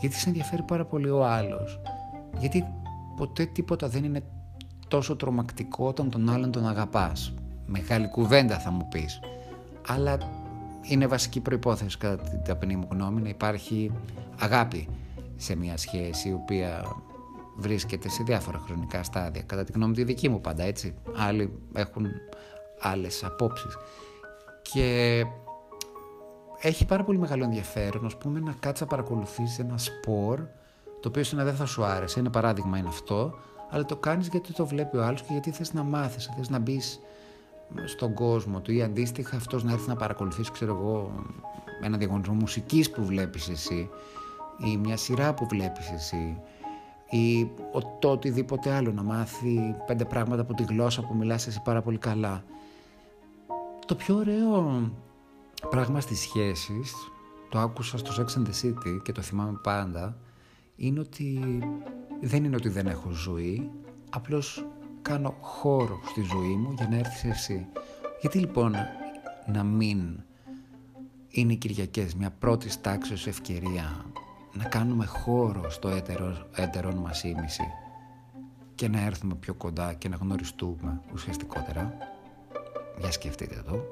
γιατί 0.00 0.16
σε 0.16 0.28
ενδιαφέρει 0.28 0.62
πάρα 0.62 0.84
πολύ 0.84 1.10
ο 1.10 1.24
άλλος. 1.24 1.80
Γιατί 2.38 2.64
ποτέ 3.16 3.44
τίποτα 3.44 3.88
δεν 3.88 4.04
είναι 4.04 4.22
τόσο 4.88 5.16
τρομακτικό 5.16 5.86
όταν 5.86 6.10
τον 6.10 6.30
άλλον 6.30 6.50
τον 6.50 6.68
αγαπάς. 6.68 7.34
Μεγάλη 7.66 8.08
κουβέντα 8.08 8.58
θα 8.58 8.70
μου 8.70 8.88
πεις. 8.88 9.20
Αλλά 9.86 10.18
είναι 10.82 11.06
βασική 11.06 11.40
προϋπόθεση 11.40 11.98
κατά 11.98 12.22
την 12.22 12.42
ταπεινή 12.44 12.76
μου 12.76 12.88
γνώμη 12.90 13.20
να 13.20 13.28
υπάρχει 13.28 13.92
αγάπη 14.38 14.88
σε 15.36 15.56
μια 15.56 15.76
σχέση 15.76 16.28
η 16.28 16.32
οποία 16.32 16.84
βρίσκεται 17.56 18.08
σε 18.08 18.22
διάφορα 18.22 18.58
χρονικά 18.58 19.02
στάδια. 19.02 19.42
Κατά 19.42 19.64
τη 19.64 19.72
γνώμη 19.72 19.94
τη 19.94 20.04
δική 20.04 20.28
μου 20.28 20.40
πάντα 20.40 20.62
έτσι. 20.62 20.94
Άλλοι 21.16 21.58
έχουν 21.74 22.06
άλλες 22.80 23.24
απόψεις. 23.24 23.76
Και 24.62 25.24
έχει 26.60 26.86
πάρα 26.86 27.04
πολύ 27.04 27.18
μεγάλο 27.18 27.44
ενδιαφέρον, 27.44 28.06
ας 28.06 28.16
πούμε, 28.16 28.40
να 28.40 28.52
κάτσεις 28.60 28.80
να 28.80 28.86
παρακολουθείς 28.86 29.58
ένα 29.58 29.78
σπορ, 29.78 30.40
το 31.04 31.10
οποίο 31.10 31.22
είναι 31.32 31.44
δεν 31.44 31.54
θα 31.54 31.66
σου 31.66 31.84
άρεσε, 31.84 32.18
ένα 32.18 32.30
παράδειγμα 32.30 32.78
είναι 32.78 32.88
αυτό, 32.88 33.38
αλλά 33.70 33.84
το 33.84 33.96
κάνεις 33.96 34.28
γιατί 34.28 34.52
το 34.52 34.66
βλέπει 34.66 34.96
ο 34.96 35.04
άλλος 35.04 35.22
και 35.22 35.28
γιατί 35.30 35.50
θες 35.50 35.72
να 35.72 35.82
μάθεις, 35.82 36.30
θες 36.36 36.48
να 36.50 36.58
μπεις 36.58 37.00
στον 37.84 38.14
κόσμο 38.14 38.60
του 38.60 38.72
ή 38.72 38.82
αντίστοιχα 38.82 39.36
αυτός 39.36 39.64
να 39.64 39.72
έρθει 39.72 39.88
να 39.88 39.96
παρακολουθήσει, 39.96 40.50
ξέρω 40.52 40.74
εγώ, 40.74 41.12
ένα 41.80 41.96
διαγωνισμό 41.96 42.34
μουσικής 42.34 42.90
που 42.90 43.04
βλέπεις 43.04 43.48
εσύ 43.48 43.90
ή 44.64 44.76
μια 44.76 44.96
σειρά 44.96 45.34
που 45.34 45.46
βλέπεις 45.46 45.90
εσύ 45.90 46.40
ή 47.10 47.50
το 47.98 48.10
οτιδήποτε 48.10 48.72
άλλο, 48.72 48.92
να 48.92 49.02
μάθει 49.02 49.74
πέντε 49.86 50.04
πράγματα 50.04 50.42
από 50.42 50.54
τη 50.54 50.62
γλώσσα 50.62 51.02
που 51.02 51.14
μιλάς 51.14 51.46
εσύ 51.46 51.60
πάρα 51.62 51.82
πολύ 51.82 51.98
καλά. 51.98 52.44
Το 53.86 53.94
πιο 53.94 54.16
ωραίο 54.16 54.90
πράγμα 55.70 56.00
στις 56.00 56.20
σχέσεις, 56.20 56.94
το 57.48 57.58
άκουσα 57.58 57.98
στο 57.98 58.12
Sex 58.18 58.38
and 58.38 58.46
the 58.46 58.66
City 58.66 59.02
και 59.02 59.12
το 59.12 59.22
θυμάμαι 59.22 59.58
πάντα, 59.62 60.16
είναι 60.76 61.00
ότι 61.00 61.58
δεν 62.20 62.44
είναι 62.44 62.56
ότι 62.56 62.68
δεν 62.68 62.86
έχω 62.86 63.10
ζωή, 63.10 63.70
απλώς 64.10 64.66
κάνω 65.02 65.36
χώρο 65.40 66.00
στη 66.04 66.20
ζωή 66.20 66.56
μου 66.56 66.72
για 66.76 66.88
να 66.88 66.96
έρθεις 66.96 67.24
εσύ. 67.24 67.66
Γιατί 68.20 68.38
λοιπόν 68.38 68.74
να 69.46 69.62
μην 69.62 70.22
είναι 71.28 71.52
οι 71.52 71.56
Κυριακές 71.56 72.14
μια 72.14 72.30
πρώτη 72.30 72.80
τάξη 72.80 73.12
ευκαιρία 73.12 74.04
να 74.52 74.64
κάνουμε 74.64 75.04
χώρο 75.04 75.70
στο 75.70 75.88
έτερο, 75.88 76.46
έτερον 76.54 76.94
μας 76.94 77.24
ήμιση 77.24 77.64
και 78.74 78.88
να 78.88 79.00
έρθουμε 79.00 79.34
πιο 79.34 79.54
κοντά 79.54 79.94
και 79.94 80.08
να 80.08 80.16
γνωριστούμε 80.16 81.00
ουσιαστικότερα; 81.12 81.96
Για 82.98 83.10
σκεφτείτε 83.10 83.62
το. 83.66 83.82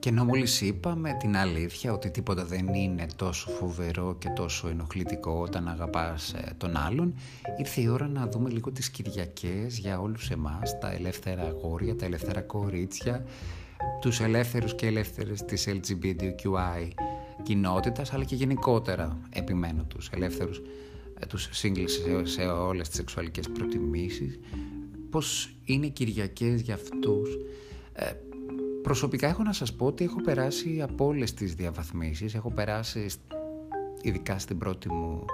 Και 0.00 0.08
ενώ 0.08 0.24
μόλις 0.24 0.60
είπαμε 0.60 1.16
την 1.18 1.36
αλήθεια 1.36 1.92
ότι 1.92 2.10
τίποτα 2.10 2.44
δεν 2.44 2.74
είναι 2.74 3.06
τόσο 3.16 3.50
φοβερό 3.50 4.16
και 4.18 4.28
τόσο 4.28 4.68
ενοχλητικό 4.68 5.32
όταν 5.32 5.68
αγαπάς 5.68 6.32
ε, 6.32 6.52
τον 6.58 6.76
άλλον, 6.76 7.14
ήρθε 7.58 7.80
η 7.80 7.88
ώρα 7.88 8.08
να 8.08 8.26
δούμε 8.26 8.50
λίγο 8.50 8.72
τις 8.72 8.90
Κυριακές 8.90 9.78
για 9.78 10.00
όλους 10.00 10.30
εμάς, 10.30 10.78
τα 10.78 10.92
ελεύθερα 10.92 11.42
αγόρια, 11.42 11.96
τα 11.96 12.04
ελεύθερα 12.04 12.40
κορίτσια, 12.40 13.24
τους 14.00 14.20
ελεύθερους 14.20 14.74
και 14.74 14.86
ελεύθερες 14.86 15.44
της 15.44 15.68
LGBTQI 15.68 16.88
κοινότητας, 17.42 18.12
αλλά 18.12 18.24
και 18.24 18.34
γενικότερα 18.34 19.18
επιμένω 19.30 19.84
τους 19.84 20.08
ελεύθερους, 20.12 20.62
ε, 21.20 21.26
τους 21.26 21.48
singles 21.62 21.90
σε, 21.90 22.24
σε 22.24 22.46
όλες 22.46 22.88
τις 22.88 22.96
σεξουαλικές 22.96 23.48
προτιμήσεις, 23.48 24.38
πώς 25.10 25.54
είναι 25.64 25.86
Κυριακές 25.86 26.60
για 26.60 26.74
αυτούς. 26.74 27.38
Ε, 28.80 28.82
προσωπικά 28.82 29.28
έχω 29.28 29.42
να 29.42 29.52
σας 29.52 29.72
πω 29.72 29.86
ότι 29.86 30.04
έχω 30.04 30.20
περάσει 30.20 30.82
από 30.82 31.04
όλες 31.04 31.34
τις 31.34 31.54
διαβαθμίσεις, 31.54 32.34
έχω 32.34 32.50
περάσει 32.50 33.06
ειδικά 34.02 34.38
στην 34.38 34.58
πρώτη 34.58 34.92
μου 34.92 35.24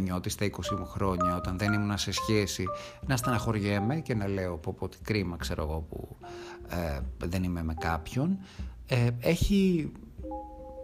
νιώτη 0.00 0.28
στα 0.28 0.46
20 0.46 0.78
μου 0.78 0.86
χρόνια 0.86 1.36
όταν 1.36 1.58
δεν 1.58 1.72
ήμουν 1.72 1.98
σε 1.98 2.12
σχέση 2.12 2.64
να 3.06 3.16
στεναχωριέμαι 3.16 4.00
και 4.00 4.14
να 4.14 4.28
λέω 4.28 4.56
πω 4.56 4.74
πω 4.78 4.88
τι 4.88 4.96
κρίμα 5.02 5.36
ξέρω 5.36 5.62
εγώ 5.62 5.86
που 5.88 6.16
ε, 6.68 7.00
δεν 7.26 7.42
είμαι 7.42 7.62
με 7.62 7.74
κάποιον 7.74 8.38
ε, 8.86 9.08
έχει 9.20 9.92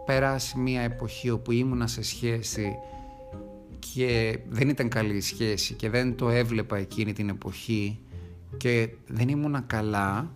περάσει 0.07 0.59
μια 0.59 0.81
εποχή 0.81 1.31
όπου 1.31 1.52
ήμουνα 1.52 1.87
σε 1.87 2.02
σχέση 2.02 2.76
και 3.79 4.38
δεν 4.48 4.68
ήταν 4.68 4.88
καλή 4.88 5.16
η 5.16 5.20
σχέση 5.20 5.74
και 5.74 5.90
δεν 5.90 6.16
το 6.16 6.29
έβλεπα 6.29 6.76
εκείνη 6.76 7.12
την 7.12 7.29
εποχή 7.29 7.98
και 8.57 8.88
δεν 9.07 9.29
ήμουνα 9.29 9.61
καλά 9.61 10.35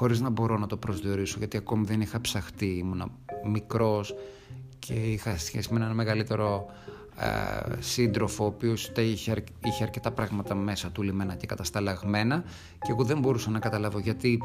χωρίς 0.00 0.20
να 0.20 0.30
μπορώ 0.30 0.58
να 0.58 0.66
το 0.66 0.76
προσδιορίσω 0.76 1.38
γιατί 1.38 1.56
ακόμη 1.56 1.84
δεν 1.84 2.00
είχα 2.00 2.20
ψαχτεί, 2.20 2.66
ήμουνα 2.66 3.08
μικρός 3.44 4.14
και 4.78 4.94
είχα 4.94 5.38
σχέση 5.38 5.72
με 5.72 5.80
έναν 5.80 5.94
μεγαλύτερο 5.94 6.66
ε, 7.18 7.82
σύντροφο 7.82 8.44
ο 8.44 8.46
οποίος 8.46 8.92
είχε, 8.96 9.44
είχε 9.64 9.82
αρκετά 9.82 10.10
πράγματα 10.10 10.54
μέσα 10.54 10.90
του 10.90 11.02
λιμένα 11.02 11.34
και 11.34 11.46
κατασταλαγμένα 11.46 12.44
και 12.80 12.90
εγώ 12.90 13.04
δεν 13.04 13.18
μπορούσα 13.18 13.50
να 13.50 13.58
καταλάβω 13.58 13.98
γιατί 13.98 14.42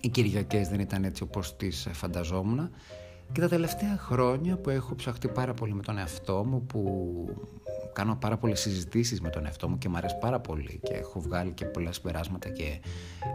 οι 0.00 0.08
Κυριακές 0.08 0.68
δεν 0.68 0.80
ήταν 0.80 1.04
έτσι 1.04 1.22
όπως 1.22 1.56
τις 1.56 1.88
φανταζόμουν. 1.92 2.70
Και 3.32 3.40
τα 3.40 3.48
τελευταία 3.48 3.96
χρόνια 3.96 4.56
που 4.56 4.70
έχω 4.70 4.94
ψαχτεί 4.94 5.28
πάρα 5.28 5.54
πολύ 5.54 5.74
με 5.74 5.82
τον 5.82 5.98
εαυτό 5.98 6.44
μου 6.44 6.62
που 6.66 6.80
κάνω 7.92 8.16
πάρα 8.20 8.36
πολλές 8.36 8.60
συζητήσεις 8.60 9.20
με 9.20 9.30
τον 9.30 9.44
εαυτό 9.44 9.68
μου 9.68 9.78
και 9.78 9.88
μου 9.88 9.96
αρέσει 9.96 10.16
πάρα 10.20 10.40
πολύ 10.40 10.80
και 10.82 10.92
έχω 10.94 11.20
βγάλει 11.20 11.50
και 11.50 11.64
πολλά 11.64 11.92
συμπεράσματα 11.92 12.48
και 12.48 12.80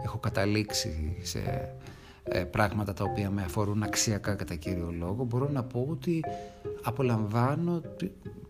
έχω 0.04 0.18
καταλήξει 0.18 1.16
σε 1.22 1.68
ε, 2.22 2.44
πράγματα 2.44 2.92
τα 2.92 3.04
οποία 3.04 3.30
με 3.30 3.42
αφορούν 3.42 3.82
αξιακά 3.82 4.34
κατά 4.34 4.54
κύριο 4.54 4.94
λόγο 4.98 5.24
μπορώ 5.24 5.48
να 5.48 5.62
πω 5.62 5.86
ότι 5.90 6.24
απολαμβάνω 6.82 7.82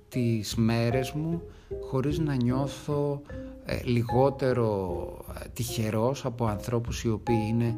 τις 0.08 0.54
μέρες 0.54 1.12
μου 1.12 1.42
χωρίς 1.80 2.18
να 2.18 2.34
νιώθω 2.34 3.22
ε, 3.64 3.80
λιγότερο 3.84 5.00
ε, 5.44 5.48
τυχερός 5.48 6.24
από 6.24 6.46
ανθρώπους 6.46 7.02
οι 7.04 7.08
οποίοι 7.08 7.46
είναι 7.48 7.76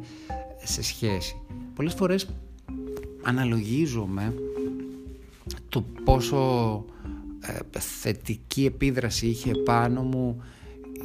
σε 0.63 0.83
σχέση. 0.83 1.41
Πολλές 1.75 1.93
φορές 1.93 2.29
αναλογίζομαι 3.23 4.33
το 5.69 5.83
πόσο 6.03 6.37
ε, 6.98 6.98
θετική 7.77 8.65
επίδραση 8.65 9.27
είχε 9.27 9.51
πάνω 9.55 10.01
μου 10.01 10.43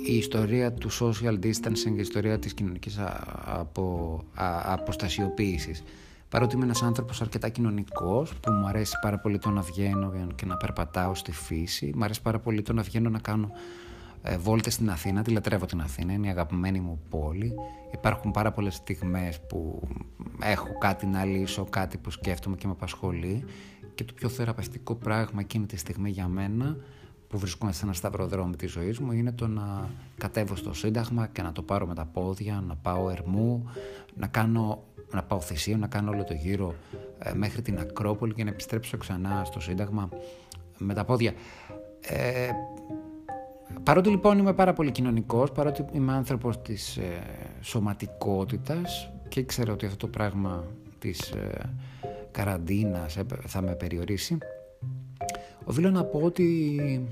η 0.06 0.16
ιστορία 0.16 0.72
του 0.72 0.90
social 0.92 1.38
distancing, 1.42 1.96
η 1.96 2.00
ιστορία 2.00 2.38
της 2.38 2.54
κοινωνικής 2.54 2.98
απο, 3.44 4.20
αποστασιοποίησης. 4.64 5.82
Παρότι 6.28 6.54
είμαι 6.54 6.64
ένας 6.64 6.82
άνθρωπος 6.82 7.20
αρκετά 7.20 7.48
κοινωνικός, 7.48 8.34
που 8.34 8.52
μου 8.52 8.66
αρέσει 8.66 8.94
πάρα 9.02 9.18
πολύ 9.18 9.38
το 9.38 9.50
να 9.50 9.60
βγαίνω 9.60 10.12
και 10.34 10.46
να 10.46 10.56
περπατάω 10.56 11.14
στη 11.14 11.32
φύση, 11.32 11.92
μου 11.94 12.04
αρέσει 12.04 12.22
πάρα 12.22 12.38
πολύ 12.38 12.62
το 12.62 12.72
να 12.72 12.82
βγαίνω 12.82 13.10
να 13.10 13.18
κάνω 13.18 13.50
ε, 14.22 14.36
βόλτες 14.36 14.74
στην 14.74 14.90
Αθήνα, 14.90 15.22
τη 15.22 15.30
λατρεύω 15.30 15.66
την 15.66 15.80
Αθήνα, 15.80 16.12
είναι 16.12 16.26
η 16.26 16.30
αγαπημένη 16.30 16.80
μου 16.80 17.00
πόλη. 17.08 17.54
Υπάρχουν 17.92 18.30
πάρα 18.30 18.50
πολλές 18.52 18.74
στιγμές 18.74 19.40
που 19.40 19.88
έχω 20.40 20.78
κάτι 20.78 21.06
να 21.06 21.24
λύσω, 21.24 21.64
κάτι 21.64 21.98
που 21.98 22.10
σκέφτομαι 22.10 22.56
και 22.56 22.66
με 22.66 22.72
απασχολεί 22.72 23.44
και 23.94 24.04
το 24.04 24.12
πιο 24.12 24.28
θεραπευτικό 24.28 24.94
πράγμα 24.94 25.40
εκείνη 25.40 25.66
τη 25.66 25.76
στιγμή 25.76 26.10
για 26.10 26.28
μένα 26.28 26.76
που 27.28 27.38
βρισκόμαι 27.38 27.72
σε 27.72 27.84
ένα 27.84 27.92
σταυροδρόμι 27.92 28.56
της 28.56 28.70
ζωής 28.70 28.98
μου 28.98 29.12
είναι 29.12 29.32
το 29.32 29.46
να 29.46 29.90
κατέβω 30.18 30.56
στο 30.56 30.74
Σύνταγμα 30.74 31.26
και 31.26 31.42
να 31.42 31.52
το 31.52 31.62
πάρω 31.62 31.86
με 31.86 31.94
τα 31.94 32.04
πόδια, 32.04 32.64
να 32.66 32.76
πάω 32.76 33.10
ερμού, 33.10 33.70
να, 34.14 34.26
κάνω, 34.26 34.82
να 35.12 35.22
πάω 35.22 35.40
θυσίο, 35.40 35.76
να 35.76 35.86
κάνω 35.86 36.10
όλο 36.10 36.24
το 36.24 36.34
γύρο 36.34 36.74
ε, 37.18 37.32
μέχρι 37.34 37.62
την 37.62 37.78
Ακρόπολη 37.78 38.34
και 38.34 38.44
να 38.44 38.50
επιστρέψω 38.50 38.96
ξανά 38.96 39.42
στο 39.44 39.60
Σύνταγμα 39.60 40.08
με 40.78 40.94
τα 40.94 41.04
πόδια. 41.04 41.32
Ε, 42.00 42.48
παρότι 43.82 44.08
λοιπόν 44.08 44.38
είμαι 44.38 44.52
πάρα 44.52 44.72
πολύ 44.72 44.90
κοινωνικός, 44.90 45.52
παρότι 45.52 45.84
είμαι 45.92 46.12
άνθρωπος 46.12 46.62
της 46.62 46.96
ε, 46.96 47.22
σωματικότητας 47.60 49.10
και 49.28 49.44
ξέρω 49.44 49.72
ότι 49.72 49.86
αυτό 49.86 49.96
το 49.96 50.08
πράγμα 50.08 50.64
της 50.98 51.30
ε, 51.30 51.70
καραντίνας 52.34 53.18
θα 53.46 53.62
με 53.62 53.74
περιορίσει 53.74 54.38
οφείλω 55.64 55.90
να 55.90 56.04
πω 56.04 56.20
ότι 56.22 57.08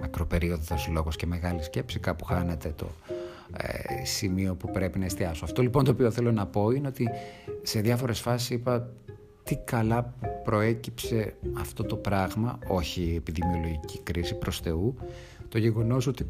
μακροπερίοδος 0.00 0.88
λόγος 0.92 1.16
και 1.16 1.26
μεγάλη 1.26 1.62
σκέψη 1.62 1.98
κάπου 1.98 2.24
χάνεται 2.24 2.72
το 2.76 2.86
ε, 3.56 4.04
σημείο 4.04 4.54
που 4.54 4.70
πρέπει 4.70 4.98
να 4.98 5.04
εστιάσω. 5.04 5.44
Αυτό 5.44 5.62
λοιπόν 5.62 5.84
το 5.84 5.90
οποίο 5.90 6.10
θέλω 6.10 6.32
να 6.32 6.46
πω 6.46 6.70
είναι 6.70 6.88
ότι 6.88 7.08
σε 7.62 7.80
διάφορες 7.80 8.20
φάσεις 8.20 8.50
είπα 8.50 8.90
τι 9.44 9.56
καλά 9.56 10.14
προέκυψε 10.44 11.34
αυτό 11.58 11.84
το 11.84 11.96
πράγμα, 11.96 12.58
όχι 12.66 13.02
η 13.02 13.14
επιδημιολογική 13.14 14.00
κρίση 14.02 14.34
προς 14.34 14.60
Θεού, 14.60 14.94
το 15.48 15.58
γεγονός 15.58 16.06
ότι 16.06 16.26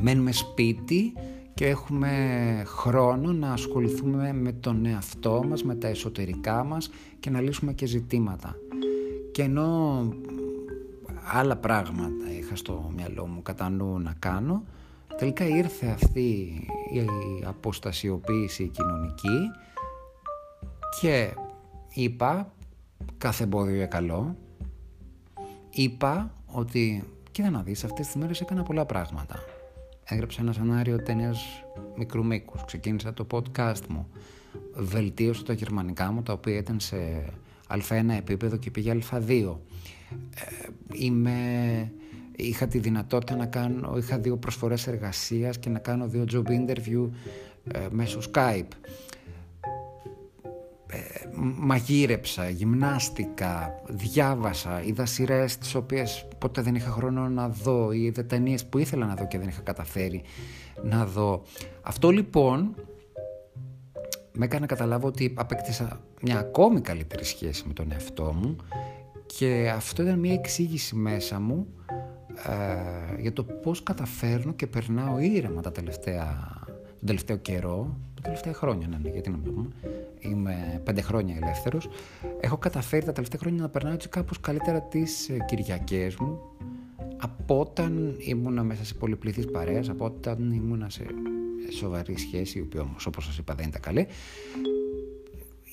μένουμε 0.00 0.32
σπίτι 0.32 1.12
και 1.54 1.66
έχουμε 1.66 2.12
χρόνο 2.66 3.32
να 3.32 3.52
ασχοληθούμε 3.52 4.32
με 4.32 4.52
τον 4.52 4.86
εαυτό 4.86 5.44
μας, 5.48 5.62
με 5.62 5.74
τα 5.74 5.88
εσωτερικά 5.88 6.64
μας 6.64 6.90
και 7.20 7.30
να 7.30 7.40
λύσουμε 7.40 7.72
και 7.72 7.86
ζητήματα. 7.86 8.56
Και 9.32 9.42
ενώ 9.42 10.08
άλλα 11.32 11.56
πράγματα 11.56 12.32
είχα 12.38 12.56
στο 12.56 12.92
μυαλό 12.96 13.26
μου 13.26 13.42
κατά 13.42 13.68
νου 13.68 13.98
να 13.98 14.14
κάνω, 14.18 14.64
τελικά 15.18 15.46
ήρθε 15.46 15.86
αυτή 15.86 16.20
η 16.92 17.04
αποστασιοποίηση 17.44 18.68
κοινωνική 18.68 19.50
και 21.00 21.34
είπα 21.94 22.52
κάθε 23.18 23.44
εμπόδιο 23.44 23.74
για 23.74 23.86
καλό 23.86 24.36
είπα 25.70 26.34
ότι 26.46 27.04
κοίτα 27.30 27.50
να 27.50 27.62
δεις 27.62 27.84
αυτές 27.84 28.06
τις 28.06 28.14
μέρες 28.14 28.40
έκανα 28.40 28.62
πολλά 28.62 28.86
πράγματα 28.86 29.53
έγραψα 30.04 30.40
ένα 30.40 30.52
σενάριο 30.52 31.02
ταινίας 31.02 31.64
μικρού 31.96 32.24
μήκους. 32.24 32.64
Ξεκίνησα 32.64 33.14
το 33.14 33.26
podcast 33.30 33.86
μου. 33.88 34.08
Βελτίωσα 34.74 35.42
τα 35.42 35.52
γερμανικά 35.52 36.12
μου 36.12 36.22
τα 36.22 36.32
οποία 36.32 36.56
ήταν 36.56 36.80
σε 36.80 36.96
α1 37.68 38.08
επίπεδο 38.16 38.56
και 38.56 38.70
πήγε 38.70 38.98
α2 39.10 39.56
ε, 40.34 40.68
είμαι 40.92 41.32
είχα 42.36 42.66
τη 42.66 42.78
δυνατότητα 42.78 43.36
να 43.36 43.46
κάνω 43.46 43.96
είχα 43.98 44.18
δύο 44.18 44.36
προσφορές 44.36 44.86
εργασίας 44.86 45.58
και 45.58 45.68
να 45.68 45.78
κάνω 45.78 46.06
δύο 46.08 46.24
job 46.32 46.46
interview 46.46 47.08
ε, 47.72 47.86
μέσω 47.90 48.20
Skype 48.32 48.68
μαγείρεψα, 51.36 52.48
γυμνάστηκα, 52.48 53.82
διάβασα, 53.88 54.82
είδα 54.82 55.06
σειρές 55.06 55.58
τις 55.58 55.74
οποίες 55.74 56.28
ποτέ 56.38 56.62
δεν 56.62 56.74
είχα 56.74 56.90
χρόνο 56.90 57.28
να 57.28 57.48
δω 57.48 57.92
ή 57.92 58.02
είδα 58.02 58.24
ταινίες 58.24 58.64
που 58.66 58.78
ήθελα 58.78 59.06
να 59.06 59.14
δω 59.14 59.26
και 59.26 59.38
δεν 59.38 59.48
είχα 59.48 59.60
καταφέρει 59.60 60.22
να 60.82 61.06
δω. 61.06 61.42
Αυτό 61.82 62.10
λοιπόν 62.10 62.74
με 64.32 64.44
έκανε 64.44 64.60
να 64.60 64.66
καταλάβω 64.66 65.06
ότι 65.06 65.34
απέκτησα 65.36 66.00
μια 66.22 66.38
ακόμη 66.38 66.80
καλύτερη 66.80 67.24
σχέση 67.24 67.64
με 67.66 67.72
τον 67.72 67.92
εαυτό 67.92 68.32
μου 68.42 68.56
και 69.26 69.72
αυτό 69.74 70.02
ήταν 70.02 70.18
μια 70.18 70.32
εξήγηση 70.32 70.94
μέσα 70.94 71.40
μου 71.40 71.66
ε, 72.46 73.20
για 73.20 73.32
το 73.32 73.44
πώς 73.44 73.82
καταφέρνω 73.82 74.52
και 74.52 74.66
περνάω 74.66 75.18
ήρεμα 75.18 75.60
τα 75.60 75.72
τελευταία, 75.72 76.50
τον 77.04 77.06
τελευταίο 77.06 77.36
καιρό 77.36 77.96
τελευταία 78.24 78.52
χρόνια, 78.52 78.86
ναι, 78.88 78.98
ναι, 79.02 79.08
γιατί 79.08 79.30
να 79.30 79.38
πούμε. 79.38 79.68
Είμαι 80.18 80.80
πέντε 80.84 81.00
χρόνια 81.00 81.36
ελεύθερος. 81.42 81.88
Έχω 82.40 82.56
καταφέρει 82.56 83.04
τα 83.04 83.12
τελευταία 83.12 83.40
χρόνια 83.40 83.62
να 83.62 83.68
περνάω 83.68 83.92
έτσι 83.92 84.08
κάπως 84.08 84.40
καλύτερα 84.40 84.82
τις 84.82 85.28
ε, 85.28 85.36
Κυριακές 85.46 86.16
μου 86.16 86.40
από 87.16 87.60
όταν 87.60 88.14
ήμουνα 88.18 88.62
μέσα 88.62 88.84
σε 88.84 88.94
πολυπληθείς 88.94 89.50
παρέας, 89.50 89.88
από 89.88 90.04
όταν 90.04 90.52
ήμουνα 90.52 90.90
σε 90.90 91.04
σοβαρή 91.76 92.18
σχέση, 92.18 92.58
η 92.58 92.60
οποία 92.60 92.80
όμως, 92.80 93.06
όπως 93.06 93.24
σας 93.24 93.38
είπα 93.38 93.54
δεν 93.54 93.68
ήταν 93.68 93.80
καλή. 93.80 94.06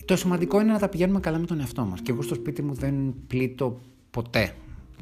Το 0.06 0.16
σημαντικό 0.16 0.62
είναι 0.62 0.72
να 0.72 0.80
τα 0.80 0.90
πηγαίνουμε 0.90 1.20
καλά 1.20 1.38
με 1.38 1.46
τον 1.46 1.60
εαυτό 1.60 1.84
μας. 1.84 2.02
Και 2.02 2.12
εγώ 2.12 2.22
στο 2.22 2.36
σπίτι 2.36 2.62
μου 2.62 2.74
δεν 2.74 3.14
πλήττω 3.28 3.80
ποτέ. 4.12 4.54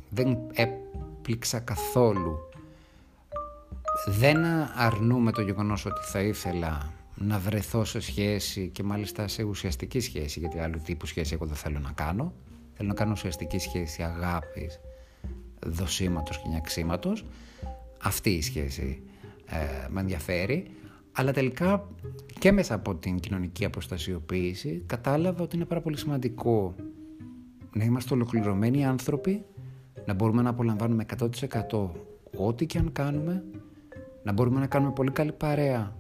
Δεν 0.10 0.38
έπληξα 0.54 1.60
καθόλου. 1.60 2.49
Δεν 4.06 4.46
αρνούμε 4.76 5.32
το 5.32 5.42
γεγονός 5.42 5.86
ότι 5.86 6.02
θα 6.12 6.22
ήθελα 6.22 6.94
να 7.16 7.40
βρεθώ 7.40 7.86
σε 7.86 8.00
σχέση 8.00 8.70
και 8.70 8.84
μάλιστα 8.84 9.28
σε 9.28 9.44
ουσιαστική 9.44 10.00
σχέση, 10.00 10.40
γιατί 10.40 10.60
άλλου 10.60 10.82
τύπου 10.84 11.06
σχέση 11.06 11.34
εγώ 11.34 11.46
δεν 11.46 11.56
θέλω 11.56 11.80
να 11.80 11.92
κάνω. 11.92 12.34
Θέλω 12.74 12.88
να 12.88 12.94
κάνω 12.94 13.12
ουσιαστική 13.12 13.58
σχέση 13.58 14.04
αγάπης, 14.04 14.80
δοσήματος 15.66 16.38
και 16.42 16.48
νιαξίματος. 16.48 17.26
Αυτή 18.04 18.30
η 18.30 18.42
σχέση 18.42 19.04
ε, 19.46 19.88
με 19.90 20.00
ενδιαφέρει. 20.00 20.72
Αλλά 21.12 21.32
τελικά 21.32 21.90
και 22.40 22.52
μέσα 22.52 22.74
από 22.74 22.96
την 22.96 23.20
κοινωνική 23.20 23.66
αποστασιοποίηση 23.66 24.84
κατάλαβα 24.86 25.44
ότι 25.44 25.56
είναι 25.56 25.66
πάρα 25.66 25.82
πολύ 25.82 25.98
σημαντικό 25.98 26.76
να 27.74 27.84
είμαστε 27.84 28.14
ολοκληρωμένοι 28.14 28.86
άνθρωποι, 28.86 29.46
να 30.06 30.14
μπορούμε 30.14 30.42
να 30.42 30.50
απολαμβάνουμε 30.50 31.06
100% 31.70 31.90
ό,τι 32.38 32.66
και 32.66 32.78
αν 32.78 32.92
κάνουμε, 32.92 33.44
να 34.24 34.32
μπορούμε 34.32 34.60
να 34.60 34.68
κάνουμε 34.68 34.92
πολύ 34.92 35.12
καλή 35.12 35.32
παρέα 35.32 35.96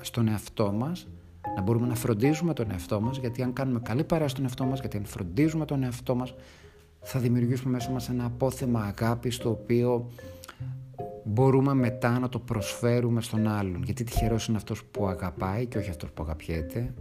στον 0.00 0.28
εαυτό 0.28 0.72
μας, 0.72 1.08
να 1.56 1.62
μπορούμε 1.62 1.86
να 1.86 1.94
φροντίζουμε 1.94 2.52
τον 2.52 2.70
εαυτό 2.70 3.00
μας, 3.00 3.18
γιατί 3.18 3.42
αν 3.42 3.52
κάνουμε 3.52 3.80
καλή 3.82 4.04
παρέα 4.04 4.28
στον 4.28 4.44
εαυτό 4.44 4.64
μας, 4.64 4.80
γιατί 4.80 4.96
αν 4.96 5.04
φροντίζουμε 5.04 5.64
τον 5.64 5.82
εαυτό 5.82 6.14
μας, 6.14 6.34
θα 7.00 7.18
δημιουργήσουμε 7.18 7.72
μέσα 7.72 7.90
μας 7.90 8.08
ένα 8.08 8.24
απόθεμα 8.24 8.80
αγάπης 8.80 9.38
το 9.38 9.48
οποίο 9.50 10.10
μπορούμε 11.24 11.74
μετά 11.74 12.18
να 12.18 12.28
το 12.28 12.38
προσφέρουμε 12.38 13.20
στον 13.20 13.48
άλλον. 13.48 13.82
Γιατί 13.82 14.04
τυχερός 14.04 14.46
είναι 14.46 14.56
αυτός 14.56 14.84
που 14.84 15.06
αγαπάει 15.06 15.66
και 15.66 15.78
όχι 15.78 15.90
αυτός 15.90 16.10
που 16.10 16.22
αγαπιέται. 16.22 16.94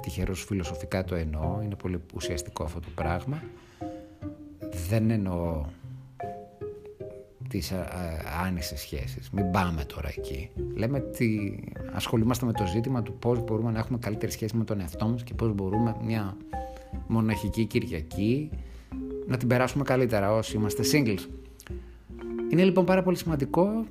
Τυχερός 0.00 0.44
φιλοσοφικά 0.44 1.04
το 1.04 1.14
εννοώ, 1.14 1.60
είναι 1.62 1.74
πολύ 1.74 2.00
ουσιαστικό 2.14 2.64
αυτό 2.64 2.80
το 2.80 2.88
πράγμα. 2.94 3.42
Δεν 4.88 5.10
εννοώ 5.10 5.64
τις 7.54 7.70
ε, 7.70 7.74
ε, 7.74 8.44
άνισες 8.46 8.80
σχέσεις. 8.80 9.30
Μην 9.30 9.50
πάμε 9.50 9.84
τώρα 9.84 10.08
εκεί. 10.16 10.50
Λέμε 10.74 10.98
ότι 10.98 11.58
ασχολούμαστε 11.92 12.46
με 12.46 12.52
το 12.52 12.66
ζήτημα 12.66 13.02
του 13.02 13.14
πώς 13.18 13.44
μπορούμε 13.44 13.70
να 13.70 13.78
έχουμε 13.78 13.98
καλύτερη 13.98 14.32
σχέση 14.32 14.56
με 14.56 14.64
τον 14.64 14.80
εαυτό 14.80 15.06
μας 15.06 15.22
και 15.22 15.34
πώς 15.34 15.54
μπορούμε 15.54 15.96
μια 16.04 16.36
μοναχική 17.06 17.64
Κυριακή 17.64 18.50
να 19.26 19.36
την 19.36 19.48
περάσουμε 19.48 19.84
καλύτερα 19.84 20.32
όσοι 20.32 20.56
είμαστε 20.56 20.82
singles. 20.92 21.28
Είναι 22.50 22.64
λοιπόν 22.64 22.84
πάρα 22.84 23.02
πολύ 23.02 23.16
σημαντικό 23.16 23.86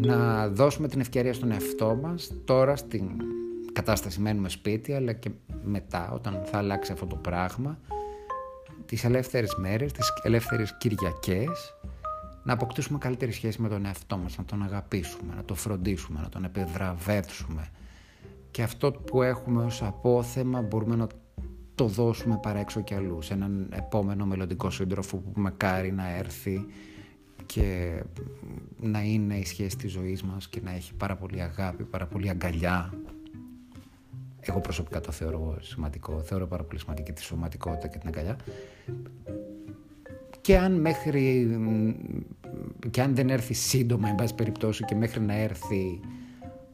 να 0.00 0.48
δώσουμε 0.48 0.88
την 0.88 1.00
ευκαιρία 1.00 1.32
στον 1.32 1.50
εαυτό 1.50 1.98
μας 2.02 2.32
τώρα 2.44 2.76
στην 2.76 3.10
κατάσταση 3.72 4.20
μένουμε 4.20 4.48
σπίτι 4.48 4.92
αλλά 4.92 5.12
και 5.12 5.30
μετά 5.64 6.10
όταν 6.10 6.40
θα 6.44 6.58
αλλάξει 6.58 6.92
αυτό 6.92 7.06
το 7.06 7.16
πράγμα 7.16 7.78
τις 8.90 9.04
ελεύθερες 9.04 9.54
μέρες, 9.54 9.92
τις 9.92 10.12
ελεύθερες 10.22 10.76
Κυριακές 10.78 11.74
να 12.42 12.52
αποκτήσουμε 12.52 12.98
καλύτερη 12.98 13.32
σχέση 13.32 13.62
με 13.62 13.68
τον 13.68 13.84
εαυτό 13.86 14.16
μας, 14.16 14.38
να 14.38 14.44
τον 14.44 14.62
αγαπήσουμε, 14.62 15.34
να 15.34 15.44
τον 15.44 15.56
φροντίσουμε, 15.56 16.20
να 16.20 16.28
τον 16.28 16.44
επιβραβεύσουμε. 16.44 17.68
Και 18.50 18.62
αυτό 18.62 18.92
που 18.92 19.22
έχουμε 19.22 19.64
ως 19.64 19.82
απόθεμα 19.82 20.62
μπορούμε 20.62 20.96
να 20.96 21.06
το 21.74 21.86
δώσουμε 21.86 22.38
παρέξω 22.42 22.80
κι 22.80 22.94
αλλού 22.94 23.22
σε 23.22 23.32
έναν 23.32 23.68
επόμενο 23.72 24.26
μελλοντικό 24.26 24.70
σύντροφο 24.70 25.16
που 25.16 25.40
μακάρι 25.40 25.92
να 25.92 26.16
έρθει 26.16 26.66
και 27.46 28.00
να 28.80 29.02
είναι 29.02 29.34
η 29.34 29.44
σχέση 29.44 29.76
της 29.76 29.90
ζωής 29.92 30.22
μας 30.22 30.48
και 30.48 30.60
να 30.64 30.74
έχει 30.74 30.94
πάρα 30.94 31.16
πολύ 31.16 31.42
αγάπη, 31.42 31.84
πάρα 31.84 32.06
πολύ 32.06 32.28
αγκαλιά 32.28 32.92
εγώ 34.40 34.60
προσωπικά 34.60 35.00
το 35.00 35.12
θεωρώ 35.12 35.56
σημαντικό, 35.60 36.20
θεωρώ 36.20 36.46
πάρα 36.46 36.62
πολύ 36.62 36.80
σημαντική 36.80 37.12
τη 37.12 37.22
σωματικότητα 37.22 37.88
και 37.88 37.98
την 37.98 38.08
αγκαλιά. 38.08 38.36
Και 40.40 40.58
αν 40.58 40.72
μέχρι, 40.72 41.48
και 42.90 43.02
αν 43.02 43.14
δεν 43.14 43.30
έρθει 43.30 43.54
σύντομα, 43.54 44.08
εν 44.08 44.14
πάση 44.14 44.34
περιπτώσει, 44.34 44.84
και 44.84 44.94
μέχρι 44.94 45.20
να 45.20 45.34
έρθει, 45.34 46.00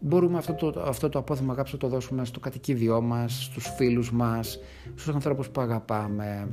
μπορούμε 0.00 0.38
αυτό 0.38 0.54
το, 0.54 0.80
αυτό 0.80 1.08
το 1.08 1.18
απόθεμα 1.18 1.52
αγάπη 1.52 1.70
να 1.72 1.78
το 1.78 1.88
δώσουμε 1.88 2.24
στο 2.24 2.40
κατοικίδιό 2.40 3.00
μας, 3.00 3.44
στους 3.44 3.68
φίλους 3.76 4.12
μας, 4.12 4.58
στους 4.94 5.14
ανθρώπους 5.14 5.48
που 5.48 5.60
αγαπάμε, 5.60 6.48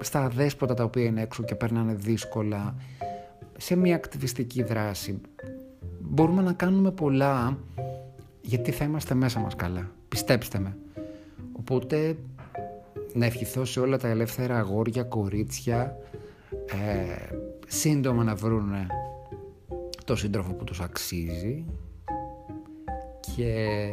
στα 0.00 0.24
αδέσποτα 0.24 0.74
τα 0.74 0.84
οποία 0.84 1.04
είναι 1.04 1.22
έξω 1.22 1.42
και 1.42 1.54
περνάνε 1.54 1.94
δύσκολα, 1.94 2.74
σε 3.56 3.76
μια 3.76 3.94
ακτιβιστική 3.94 4.62
δράση. 4.62 5.20
Μπορούμε 6.00 6.42
να 6.42 6.52
κάνουμε 6.52 6.90
πολλά 6.90 7.58
γιατί 8.40 8.70
θα 8.70 8.84
είμαστε 8.84 9.14
μέσα 9.14 9.40
μας 9.40 9.56
καλά. 9.56 9.90
Πιστέψτε 10.16 10.58
με. 10.58 10.76
Οπότε 11.52 12.16
να 13.12 13.26
ευχηθώ 13.26 13.64
σε 13.64 13.80
όλα 13.80 13.98
τα 13.98 14.08
ελεύθερα 14.08 14.58
αγόρια, 14.58 15.02
κορίτσια 15.02 15.96
ε, 16.50 17.36
σύντομα 17.66 18.24
να 18.24 18.34
βρουν 18.34 18.72
το 20.04 20.16
σύντροφο 20.16 20.52
που 20.52 20.64
τους 20.64 20.80
αξίζει 20.80 21.64
και 23.20 23.88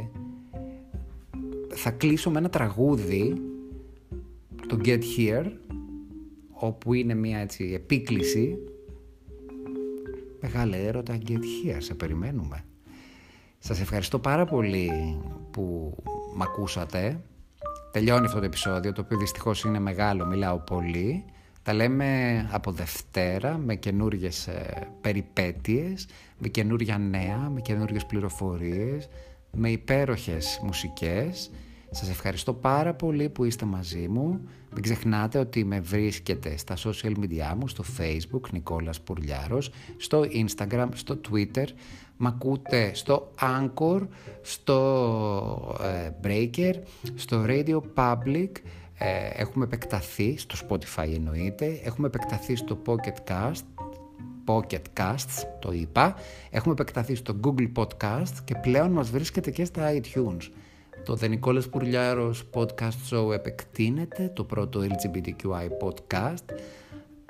θα 1.70 1.92
κλείσω 1.92 2.30
με 2.30 2.38
ένα 2.38 2.50
τραγούδι 2.50 3.42
το 4.68 4.80
Get 4.86 5.02
Here 5.18 5.52
όπου 6.52 6.94
είναι 6.94 7.14
μια 7.14 7.38
έτσι 7.38 7.72
επίκληση 7.74 8.58
μεγάλη 10.42 10.76
έρωτα 10.76 11.18
Get 11.28 11.32
Here, 11.32 11.78
σε 11.78 11.94
περιμένουμε 11.94 12.64
σας 13.65 13.80
ευχαριστώ 13.80 14.19
πάρα 14.19 14.45
πολύ 14.45 14.91
που 15.52 15.95
μ' 16.36 16.41
ακούσατε. 16.41 17.19
τελειώνει 17.91 18.26
αυτό 18.26 18.39
το 18.39 18.45
επεισόδιο, 18.45 18.93
το 18.93 19.02
οποίο 19.02 19.17
δυστυχώς 19.17 19.63
είναι 19.63 19.80
μεγάλο, 19.80 20.26
μιλάω 20.26 20.58
πολύ. 20.58 21.26
Τα 21.63 21.73
λέμε 21.73 22.49
από 22.52 22.71
Δευτέρα 22.71 23.58
με 23.58 23.76
καινούριες 23.76 24.49
περιπέτειες, 25.02 26.08
με 26.38 26.47
καινούργια 26.47 26.97
νέα, 26.97 27.49
με 27.54 27.62
καινούριες 27.62 28.06
πληροφορίες, 28.06 29.10
με 29.52 29.69
υπέροχες 29.69 30.60
μουσικές. 30.63 31.52
Σας 31.95 32.10
ευχαριστώ 32.10 32.53
πάρα 32.53 32.93
πολύ 32.93 33.29
που 33.29 33.43
είστε 33.43 33.65
μαζί 33.65 34.08
μου. 34.08 34.41
Μην 34.73 34.84
ξεχνάτε 34.84 35.39
ότι 35.39 35.65
με 35.65 35.79
βρίσκετε 35.79 36.58
στα 36.58 36.75
social 36.77 37.13
media 37.19 37.53
μου, 37.58 37.67
στο 37.67 37.84
facebook 37.97 38.49
Νικόλας 38.51 39.01
Πουρλιάρος, 39.01 39.71
στο 39.97 40.23
instagram, 40.32 40.88
στο 40.93 41.19
twitter, 41.29 41.65
μ' 42.17 42.27
ακούτε 42.27 42.91
στο 42.93 43.32
Anchor, 43.39 44.08
στο 44.41 45.77
ε, 45.82 46.12
Breaker, 46.23 46.73
στο 47.15 47.45
Radio 47.47 47.82
Public, 47.95 48.51
ε, 48.97 49.29
έχουμε 49.34 49.65
επεκταθεί, 49.65 50.38
στο 50.38 50.67
Spotify 50.67 51.13
εννοείται, 51.15 51.79
έχουμε 51.84 52.08
επεκταθεί 52.08 52.56
στο 52.56 52.82
Pocket 52.86 53.32
Cast, 53.32 53.63
Pocket 54.45 54.82
Casts, 54.99 55.43
το 55.60 55.71
είπα, 55.71 56.15
έχουμε 56.49 56.73
επεκταθεί 56.73 57.15
στο 57.15 57.36
Google 57.43 57.71
Podcast 57.75 58.34
και 58.43 58.56
πλέον 58.56 58.91
μας 58.91 59.10
βρίσκεται 59.10 59.51
και 59.51 59.65
στα 59.65 59.91
iTunes. 59.93 60.49
Το 61.06 61.18
The 61.22 61.39
Nicolas 61.39 61.70
Πουρλιάρος 61.72 62.44
Podcast 62.54 63.10
Show 63.10 63.34
επεκτείνεται, 63.34 64.32
το 64.36 64.44
πρώτο 64.44 64.82
LGBTQI 64.82 65.68
podcast. 65.88 66.56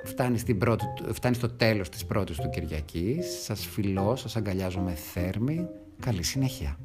Φτάνει, 0.04 0.38
στην 0.38 0.58
πρώτη, 0.58 0.84
φτάνει 1.12 1.34
στο 1.34 1.48
τέλος 1.48 1.88
της 1.88 2.04
πρώτης 2.04 2.36
του 2.36 2.50
Κυριακής. 2.50 3.42
Σας 3.42 3.66
φιλώ, 3.66 4.16
σας 4.16 4.36
αγκαλιάζω 4.36 4.80
με 4.80 4.92
θέρμη. 4.92 5.68
Καλή 6.00 6.22
συνέχεια. 6.22 6.78